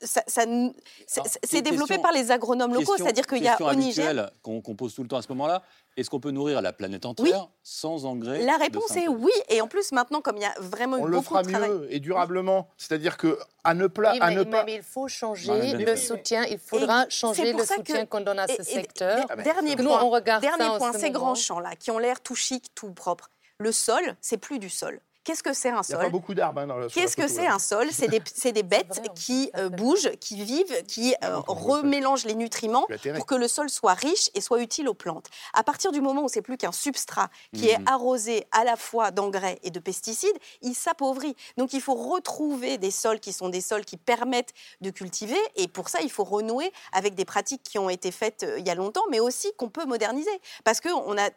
[0.00, 4.30] ça, c'est développé par les agronomes locaux, c'est-à-dire qu'il y a au Niger...
[4.42, 5.62] qu'on pose tout le temps à ce moment-là,
[5.96, 9.32] est-ce qu'on peut nourrir la planète entière sans engrais La réponse est oui.
[9.48, 11.70] Et en plus, maintenant, comme il y a vraiment on eu beaucoup de travail...
[11.70, 12.68] mieux et durablement.
[12.76, 14.14] C'est-à-dire que à ne, pla...
[14.20, 14.64] à ne pas...
[14.64, 16.44] mais il faut changer le soutien.
[16.44, 19.26] Il faudra changer le soutien qu'on donne à ce secteur.
[19.42, 22.92] dernier point, on regarde dernier point ces grands champs-là, qui ont l'air tout chic, tout
[22.92, 23.30] propre.
[23.58, 26.10] Le sol, c'est plus du sol Qu'est-ce que c'est un sol Il n'y a pas
[26.10, 29.50] beaucoup d'arbres hein, dans le Qu'est-ce que c'est un sol C'est des, des, bêtes qui
[29.56, 34.30] euh, bougent, qui vivent, qui euh, remélangent les nutriments pour que le sol soit riche
[34.34, 35.28] et soit utile aux plantes.
[35.54, 37.88] À partir du moment où c'est plus qu'un substrat qui est mmh.
[37.88, 41.34] arrosé à la fois d'engrais et de pesticides, il s'appauvrit.
[41.56, 45.68] Donc il faut retrouver des sols qui sont des sols qui permettent de cultiver et
[45.68, 48.70] pour ça il faut renouer avec des pratiques qui ont été faites euh, il y
[48.70, 50.30] a longtemps mais aussi qu'on peut moderniser
[50.64, 51.30] parce que on a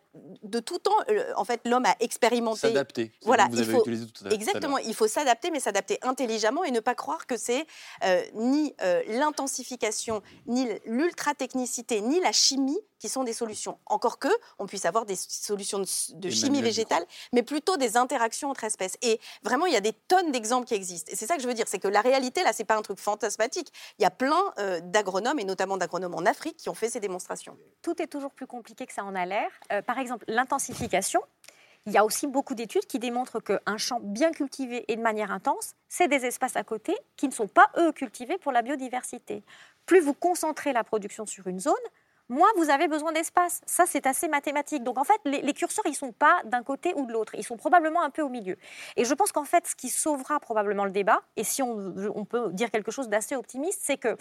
[0.43, 0.91] de tout temps
[1.35, 3.11] en fait l'homme a expérimenté s'adapter.
[3.23, 3.76] Voilà, il faut,
[4.31, 7.65] exactement, il faut s'adapter mais s'adapter intelligemment et ne pas croire que c'est
[8.03, 13.77] euh, ni euh, l'intensification ni l'ultra technicité ni la chimie qui sont des solutions.
[13.85, 14.27] Encore que
[14.59, 18.97] on puisse avoir des solutions de, chimie végétale, mais plutôt des interactions entre espèces.
[19.01, 21.11] Et vraiment, il y a des tonnes d'exemples qui existent.
[21.11, 22.81] Et c'est ça que je veux dire, c'est que la réalité, là, c'est pas un
[22.81, 23.71] truc fantasmatique.
[23.99, 26.99] Il y a plein euh, d'agronomes, et notamment d'agronomes en Afrique, qui ont fait ces
[26.99, 27.57] démonstrations.
[27.81, 29.49] Tout est toujours plus compliqué que ça en a l'air.
[29.71, 31.21] Euh, par exemple, l'intensification.
[31.87, 35.31] Il y a aussi beaucoup d'études qui démontrent qu'un champ bien cultivé et de manière
[35.31, 39.41] intense, c'est des espaces à côté qui ne sont pas, eux, cultivés pour la biodiversité.
[39.85, 41.73] Plus vous concentrez la production sur une zone,
[42.29, 43.61] moi, vous avez besoin d'espace.
[43.65, 44.83] Ça, c'est assez mathématique.
[44.83, 47.33] Donc, en fait, les, curseurs, ils ne sont pas d'un côté ou de l'autre.
[47.35, 48.57] Ils sont probablement un peu au milieu.
[48.97, 52.25] Et je pense qu'en fait, ce qui sauvera probablement le débat, et si on, on
[52.25, 54.17] peut dire quelque chose d'assez optimiste, c'est que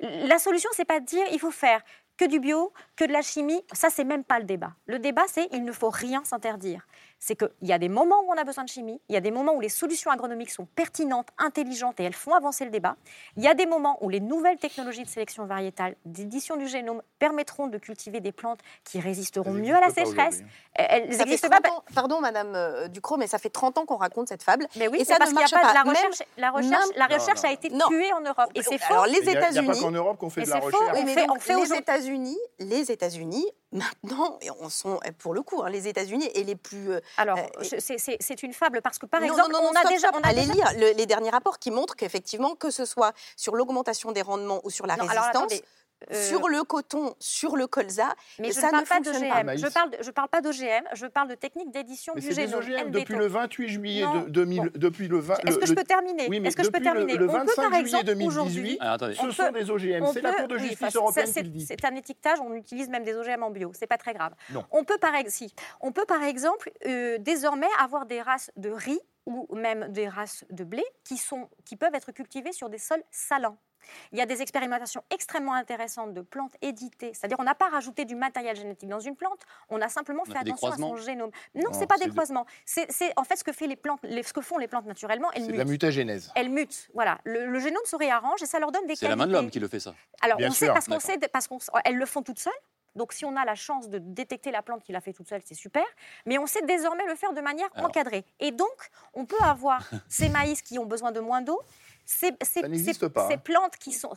[0.00, 1.80] la solution, c'est pas de dire il faut faire
[2.18, 3.62] que du bio, que de la chimie.
[3.72, 4.72] Ça, c'est même pas le débat.
[4.86, 6.86] Le débat, c'est il ne faut rien s'interdire
[7.18, 9.20] c'est qu'il y a des moments où on a besoin de chimie, il y a
[9.20, 12.96] des moments où les solutions agronomiques sont pertinentes, intelligentes et elles font avancer le débat.
[13.36, 17.02] Il y a des moments où les nouvelles technologies de sélection variétale, d'édition du génome,
[17.18, 20.42] permettront de cultiver des plantes qui résisteront mieux à la sécheresse.
[20.74, 21.08] Elles
[21.48, 21.60] pas.
[21.94, 24.66] pardon, Madame euh, Ducrot, mais ça fait 30 ans qu'on raconte cette fable.
[24.76, 26.22] Mais oui, et ça parce qu'il n'y a pas, de la recherche.
[26.36, 28.50] la recherche, la recherche a été tuée en Europe.
[28.54, 28.92] Et c'est faux.
[28.92, 29.56] Alors les États-Unis.
[29.56, 31.28] Il n'y a pas qu'en Europe qu'on fait de la recherche.
[31.30, 36.30] On fait les États-Unis, les États-Unis Maintenant, on sont pour le coup, hein, les États-Unis
[36.34, 36.92] et les plus.
[36.92, 37.78] Euh, Alors, euh,
[38.18, 41.06] c'est une fable parce que par exemple, on a déjà, on a allez lire les
[41.06, 44.94] derniers rapports qui montrent qu'effectivement, que ce soit sur l'augmentation des rendements ou sur la
[44.94, 45.52] résistance.
[46.12, 48.14] Euh, sur le coton, sur le colza.
[48.38, 49.58] Mais je ne parle pas d'OGM.
[49.58, 50.84] Je parle, je parle pas d'OGM.
[50.94, 52.90] Je parle de technique d'édition du génome.
[52.90, 55.34] depuis le 28 juillet 2000, depuis le 20.
[55.46, 58.78] Est-ce que je peux terminer Oui, Est-ce que je peux terminer le, 25 juillet 2018,
[58.80, 60.06] ah, ce sont des OGM.
[60.12, 61.66] C'est la Cour de justice européenne qui le dit.
[61.66, 62.38] C'est un étiquetage.
[62.40, 63.72] On utilise même des OGM en bio.
[63.74, 64.34] C'est pas très grave.
[64.70, 69.00] On peut par si, on peut par exemple euh, désormais avoir des races de riz
[69.26, 73.02] ou même des races de blé qui, sont, qui peuvent être cultivées sur des sols
[73.10, 73.58] salants.
[74.12, 78.04] Il y a des expérimentations extrêmement intéressantes de plantes éditées, c'est-à-dire on n'a pas rajouté
[78.04, 81.30] du matériel génétique dans une plante, on a simplement fait attention à son génome.
[81.54, 82.46] Non, ce n'est pas des croisements.
[82.64, 85.28] C'est en fait ce que, fait les plantes, ce que font les plantes naturellement.
[85.34, 86.32] C'est la mutagénèse.
[86.34, 86.88] Elles mutent.
[86.94, 89.50] Voilà, le, génome se réarrange et ça leur donne des C'est la main de l'homme
[89.50, 89.94] qui le fait ça.
[90.20, 92.52] Alors on sait parce qu'on sait parce qu'elles le font toutes seules.
[92.98, 95.40] Donc, si on a la chance de détecter la plante qui l'a fait toute seule,
[95.44, 95.84] c'est super.
[96.26, 98.24] Mais on sait désormais le faire de manière encadrée.
[98.40, 101.60] Et donc, on peut avoir ces maïs qui ont besoin de moins d'eau
[102.08, 103.28] ça n'existe pas.
[103.28, 104.12] Ces plantes qui sont,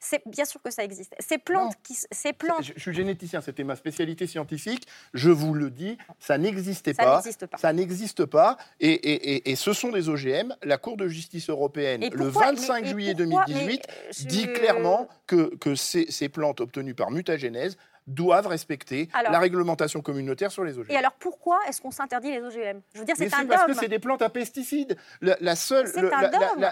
[0.00, 1.14] c'est bien sûr que ça existe.
[1.20, 2.64] Ces plantes qui, ces plantes.
[2.64, 4.88] Je, suis généticien, c'était ma spécialité scientifique.
[5.14, 7.22] Je vous le dis, ça n'existait pas.
[7.56, 8.56] Ça n'existe pas.
[8.80, 10.54] Et, et, et, ce sont des OGM.
[10.64, 16.10] La Cour de justice européenne, le 25 juillet 2018, euh, dit clairement que, que ces,
[16.10, 20.90] ces plantes obtenues par mutagénèse doivent respecter la réglementation communautaire sur les OGM.
[20.90, 23.74] Et alors pourquoi est-ce qu'on s'interdit les OGM Je veux dire, c'est un parce que
[23.74, 24.96] c'est des plantes à pesticides.
[25.20, 25.90] La, seule,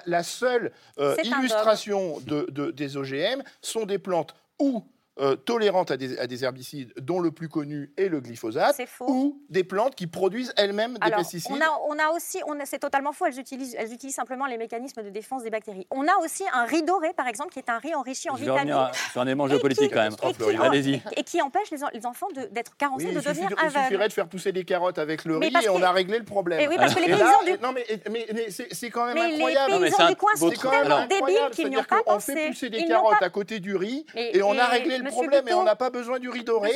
[0.06, 4.84] la, seule euh, illustration de, des OGM sont des plantes où
[5.18, 9.94] euh, tolérantes à des, herbicides, dont le plus connu est le glyphosate, ou des plantes
[9.94, 11.50] qui produisent elles-mêmes des pesticides.
[11.52, 15.02] On a, on a aussi, c'est totalement faux, elles utilisent, elles utilisent simplement les mécanismes
[15.02, 15.86] de défense des bactéries.
[15.90, 18.44] On a aussi un riz doré, par exemple, qui est un riz enrichi en Je
[18.44, 18.88] vitamines.
[19.12, 20.16] sur un élément géopolitique quand même.
[20.60, 21.02] Allez-y.
[21.16, 23.72] Et qui empêche les, enfants d'être carencés, de devenir aveugles.
[23.74, 26.24] Il suffirait de faire pousser des carottes avec le riz et on a réglé le
[26.24, 26.60] problème.
[26.60, 27.58] Et oui, parce que les paysans du...
[27.62, 29.72] Non, mais, c'est quand même incroyable.
[29.72, 32.32] Les paysans du coin sont tellement débiles qu'ils n'y ont pas pensé.
[32.32, 35.48] On fait pousser des carottes à côté du riz et on a réglé le problème
[35.48, 36.70] et on n'a pas besoin du riz doré.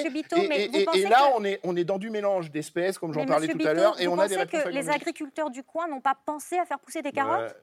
[0.94, 3.72] et, là, on, est, on est dans du mélange d'espèces, comme j'en parlais tout à
[3.72, 6.78] l'heure, et on a des que les agriculteurs du coin n'ont pas pensé à faire
[6.78, 7.54] pousser des carottes?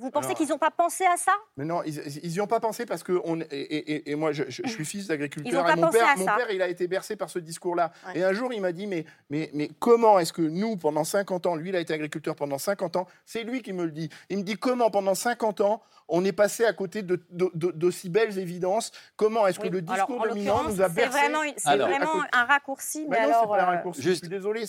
[0.00, 1.32] Vous pensez qu'ils n'ont pas pensé à ça?
[1.56, 4.84] Mais non, ils n'y ont pas pensé parce que on, et, et, moi, je, suis
[4.84, 7.92] fils d'agriculteur et mon père, mon père, il a été bercé par ce discours-là.
[8.14, 11.46] Et un jour, il m'a dit mais, mais, mais comment est-ce que nous, pendant 50
[11.46, 14.08] ans, lui, il a été agriculteur pendant 50 ans, c'est lui qui me le dit.
[14.30, 18.38] Il me dit comment pendant 50 ans, on est passé à côté d'aussi de, belles
[18.38, 18.90] évidences?
[19.16, 21.18] Comment est-ce que le discours dominant nous a bercé?
[21.56, 23.06] C'est vraiment, un raccourci.
[23.08, 24.02] Mais, alors, pas un raccourci.
[24.02, 24.64] Je suis désolé.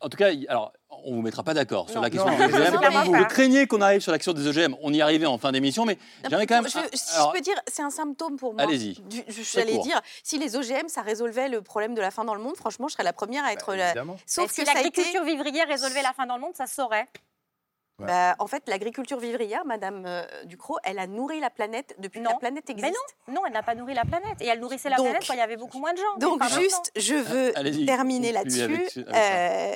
[0.00, 0.72] En tout cas, alors
[1.04, 3.04] on ne vous mettra pas d'accord sur la question des OGM.
[3.04, 4.74] Vous, craignez qu'on arrive sur l'action des OGM.
[4.82, 6.68] On y arrivait en fin d'émission, mais j'aimerais quand même.
[6.68, 8.62] Je, je peux dire, c'est un symptôme pour moi.
[8.62, 8.96] Allez-y.
[9.52, 12.56] J'allais dire, si les OGM, ça résolvait le problème de la faim dans le monde,
[12.56, 13.66] franchement, je serais la première à être.
[13.66, 14.04] Bah, la...
[14.26, 17.08] Sauf que si l'agriculture vivrière résolvait la faim dans le monde, ça saurait.
[18.06, 22.28] Bah, en fait, l'agriculture vivrière, Madame euh, Ducrot, elle a nourri la planète depuis que
[22.28, 22.92] la planète existe.
[23.28, 24.40] Mais non, non, elle n'a pas nourri la planète.
[24.40, 26.16] Et elle nourrissait la planète quand il y avait beaucoup moins de gens.
[26.18, 27.52] Donc, juste, je veux
[27.86, 28.86] terminer là-dessus.
[28.98, 29.74] Euh,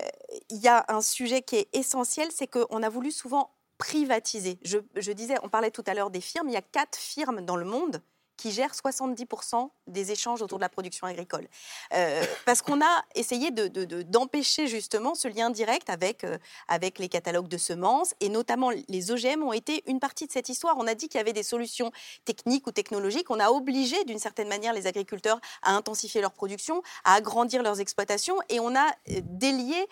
[0.51, 4.59] il y a un sujet qui est essentiel, c'est qu'on a voulu souvent privatiser.
[4.63, 6.49] Je, je disais, on parlait tout à l'heure des firmes.
[6.49, 8.03] Il y a quatre firmes dans le monde
[8.39, 11.47] qui gère 70% des échanges autour de la production agricole.
[11.93, 17.09] Euh, parce qu'on a essayé d'empêcher de, justement ce lien direct avec, euh, avec les
[17.09, 20.77] catalogues de semences, et notamment les OGM ont été une partie de cette histoire.
[20.79, 21.91] On a dit qu'il y avait des solutions
[22.25, 23.31] techniques ou technologiques.
[23.31, 27.81] On a obligé d'une certaine manière les agriculteurs à intensifier leur production, à agrandir leurs
[27.81, 29.89] exploitations, et on a euh, délié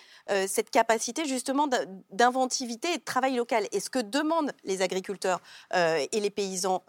[0.48, 1.68] cette capacité justement
[2.10, 3.66] d'inventivité et de travail local.
[3.72, 5.40] Et ce que demandent les agriculteurs
[5.74, 6.82] et les paysans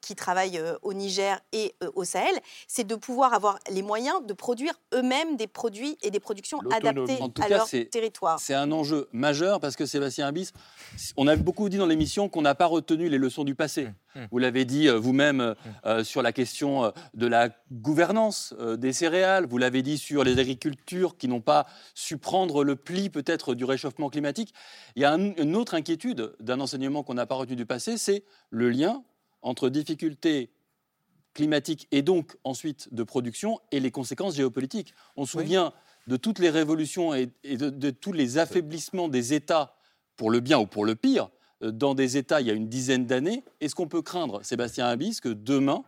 [0.00, 2.34] qui travaillent au au Niger et euh, au Sahel,
[2.66, 7.18] c'est de pouvoir avoir les moyens de produire eux-mêmes des produits et des productions adaptées
[7.40, 8.40] à leur territoire.
[8.40, 10.52] C'est un enjeu majeur parce que Sébastien Abyss,
[11.16, 13.84] on a beaucoup dit dans l'émission qu'on n'a pas retenu les leçons du passé.
[13.84, 14.26] Mmh, mmh.
[14.32, 15.54] Vous l'avez dit euh, vous-même
[15.86, 16.04] euh, mmh.
[16.04, 21.28] sur la question de la gouvernance des céréales, vous l'avez dit sur les agricultures qui
[21.28, 24.52] n'ont pas su prendre le pli peut-être du réchauffement climatique.
[24.96, 28.24] Il y a une autre inquiétude d'un enseignement qu'on n'a pas retenu du passé, c'est
[28.50, 29.04] le lien
[29.42, 30.50] entre difficultés
[31.34, 34.94] climatique et donc ensuite de production et les conséquences géopolitiques.
[35.16, 35.72] On se souvient
[36.06, 39.76] de toutes les révolutions et, de, tous les affaiblissements des États,
[40.16, 41.30] pour le bien ou pour le pire,
[41.62, 43.44] euh, dans des États il y a une dizaine d'années.
[43.60, 45.84] Est-ce qu'on peut craindre, Sébastien Abyss, que demain,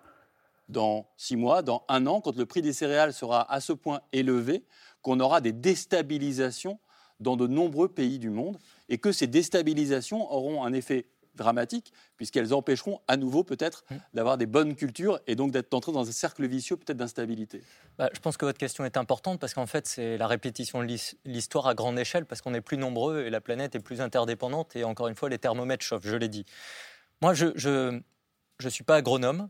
[0.69, 4.01] dans six mois, dans un an, quand le prix des céréales sera à ce point
[4.13, 4.65] élevé,
[5.03, 6.79] qu'on aura des déstabilisations
[7.21, 12.53] dans de nombreux pays du monde et que ces déstabilisations auront un effet dramatiques, puisqu'elles
[12.55, 13.97] empêcheront à nouveau peut-être mmh.
[14.15, 17.63] d'avoir des bonnes cultures et donc d'être entré dans un cercle vicieux peut-être d'instabilité.
[17.99, 20.97] Bah, je pense que votre question est importante parce qu'en fait c'est la répétition de
[21.25, 24.77] l'histoire à grande échelle parce qu'on est plus nombreux et la planète est plus interdépendante
[24.77, 26.45] et encore une fois les thermomètres chauffent, je l'ai dit.
[27.21, 28.01] Moi je ne je,
[28.59, 29.49] je suis pas agronome,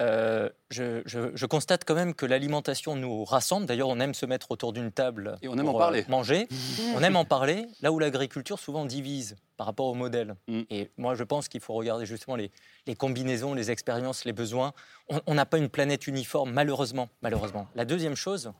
[0.00, 3.66] euh, je, constate quand même que l'alimentation nous rassemble.
[3.66, 6.00] D'ailleurs, on aime se mettre autour d'une table et on aime en parler.
[6.00, 6.48] Euh, manger.
[6.94, 7.66] on aime en parler.
[7.82, 10.36] Là où l'agriculture souvent divise par rapport au modèle.
[10.48, 10.60] Mm.
[10.70, 12.50] Et moi, je pense qu'il faut regarder justement les,
[12.96, 14.72] combinaisons, les expériences, les besoins.
[15.26, 17.08] On n'a pas une planète uniforme, malheureusement.
[17.20, 17.68] Malheureusement.
[17.74, 18.52] La deuxième chose,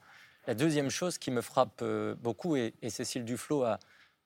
[0.47, 3.79] la deuxième chose qui me frappe euh, beaucoup, et, Cécile Duflot a,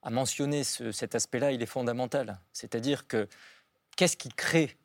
[0.09, 2.39] mentionné cet aspect-là, il est fondamental.
[2.53, 3.27] C'est-à-dire que
[3.95, 4.77] qu'est-ce qui crée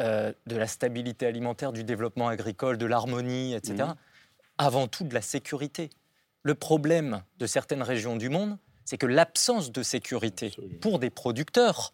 [0.00, 3.84] euh, de la stabilité alimentaire, du développement agricole, de l'harmonie, etc.
[3.84, 3.94] Mmh.
[4.58, 5.90] Avant tout de la sécurité.
[6.42, 11.92] Le problème de certaines régions du monde, c'est que l'absence de sécurité pour des producteurs,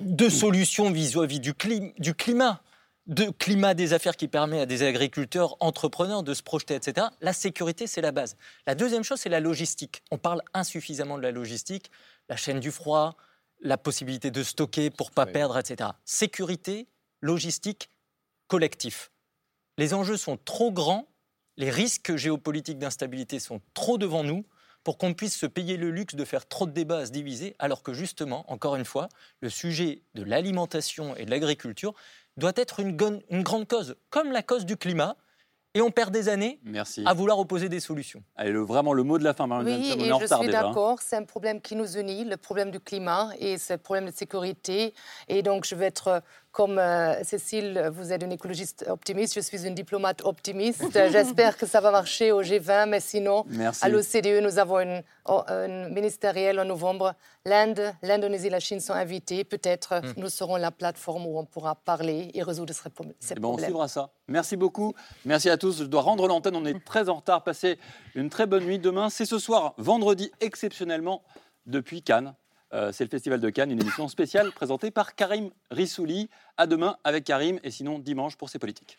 [0.00, 1.54] de solutions vis-à-vis du,
[1.98, 2.60] du, climat,
[3.06, 7.08] de climat des affaires qui permet à des agriculteurs, entrepreneurs de se projeter, etc.
[7.20, 8.36] La sécurité, c'est la base.
[8.66, 10.02] La deuxième chose, c'est la logistique.
[10.10, 11.90] On parle insuffisamment de la logistique,
[12.28, 13.16] la chaîne du froid,
[13.64, 15.90] la possibilité de stocker pour pas perdre, etc.
[16.04, 16.86] Sécurité,
[17.20, 17.90] logistique,
[18.46, 19.10] collectif.
[19.78, 21.08] Les enjeux sont trop grands,
[21.56, 24.44] les risques géopolitiques d'instabilité sont trop devant nous
[24.84, 27.56] pour qu'on puisse se payer le luxe de faire trop de débats à se diviser,
[27.58, 29.08] alors que justement, encore une fois,
[29.40, 31.94] le sujet de l'alimentation et de l'agriculture
[32.36, 32.94] doit être une,
[33.30, 35.16] une grande cause, comme la cause du climat,
[35.74, 36.60] et on perd des années
[37.04, 38.22] à vouloir opposer des solutions.
[38.36, 40.48] Allez, le, vraiment le mot de la fin, Marlène Oui, et je suis hein.
[40.50, 44.14] d'accord, c'est un problème qui nous unit, le problème du climat et ce problème de
[44.14, 44.94] sécurité.
[45.28, 46.22] Et donc, je vais être
[46.54, 50.84] comme euh, Cécile, vous êtes une écologiste optimiste, je suis une diplomate optimiste.
[51.10, 53.44] J'espère que ça va marcher au G20, mais sinon,
[53.82, 57.14] à l'OCDE, nous avons une, oh, une, ministérielle en novembre.
[57.44, 59.42] L'Inde, l'Indonésie et la Chine sont invités.
[59.42, 60.12] Peut-être hmm.
[60.16, 63.88] nous serons la plateforme où on pourra parler et résoudre ces, eh ben, On suivra
[63.88, 64.10] ça.
[64.28, 64.94] Merci beaucoup.
[65.24, 65.80] Merci à tous.
[65.80, 66.54] Je dois rendre l'antenne.
[66.54, 67.42] On est très en retard.
[67.42, 67.80] Passez
[68.14, 68.78] une très bonne nuit.
[68.78, 71.24] Demain, c'est ce soir, vendredi, exceptionnellement,
[71.66, 72.36] depuis Cannes.
[72.74, 76.28] Euh, c'est le Festival de Cannes, une émission spéciale présentée par Karim Rissouli.
[76.56, 78.98] À demain avec Karim et sinon dimanche pour ses politiques.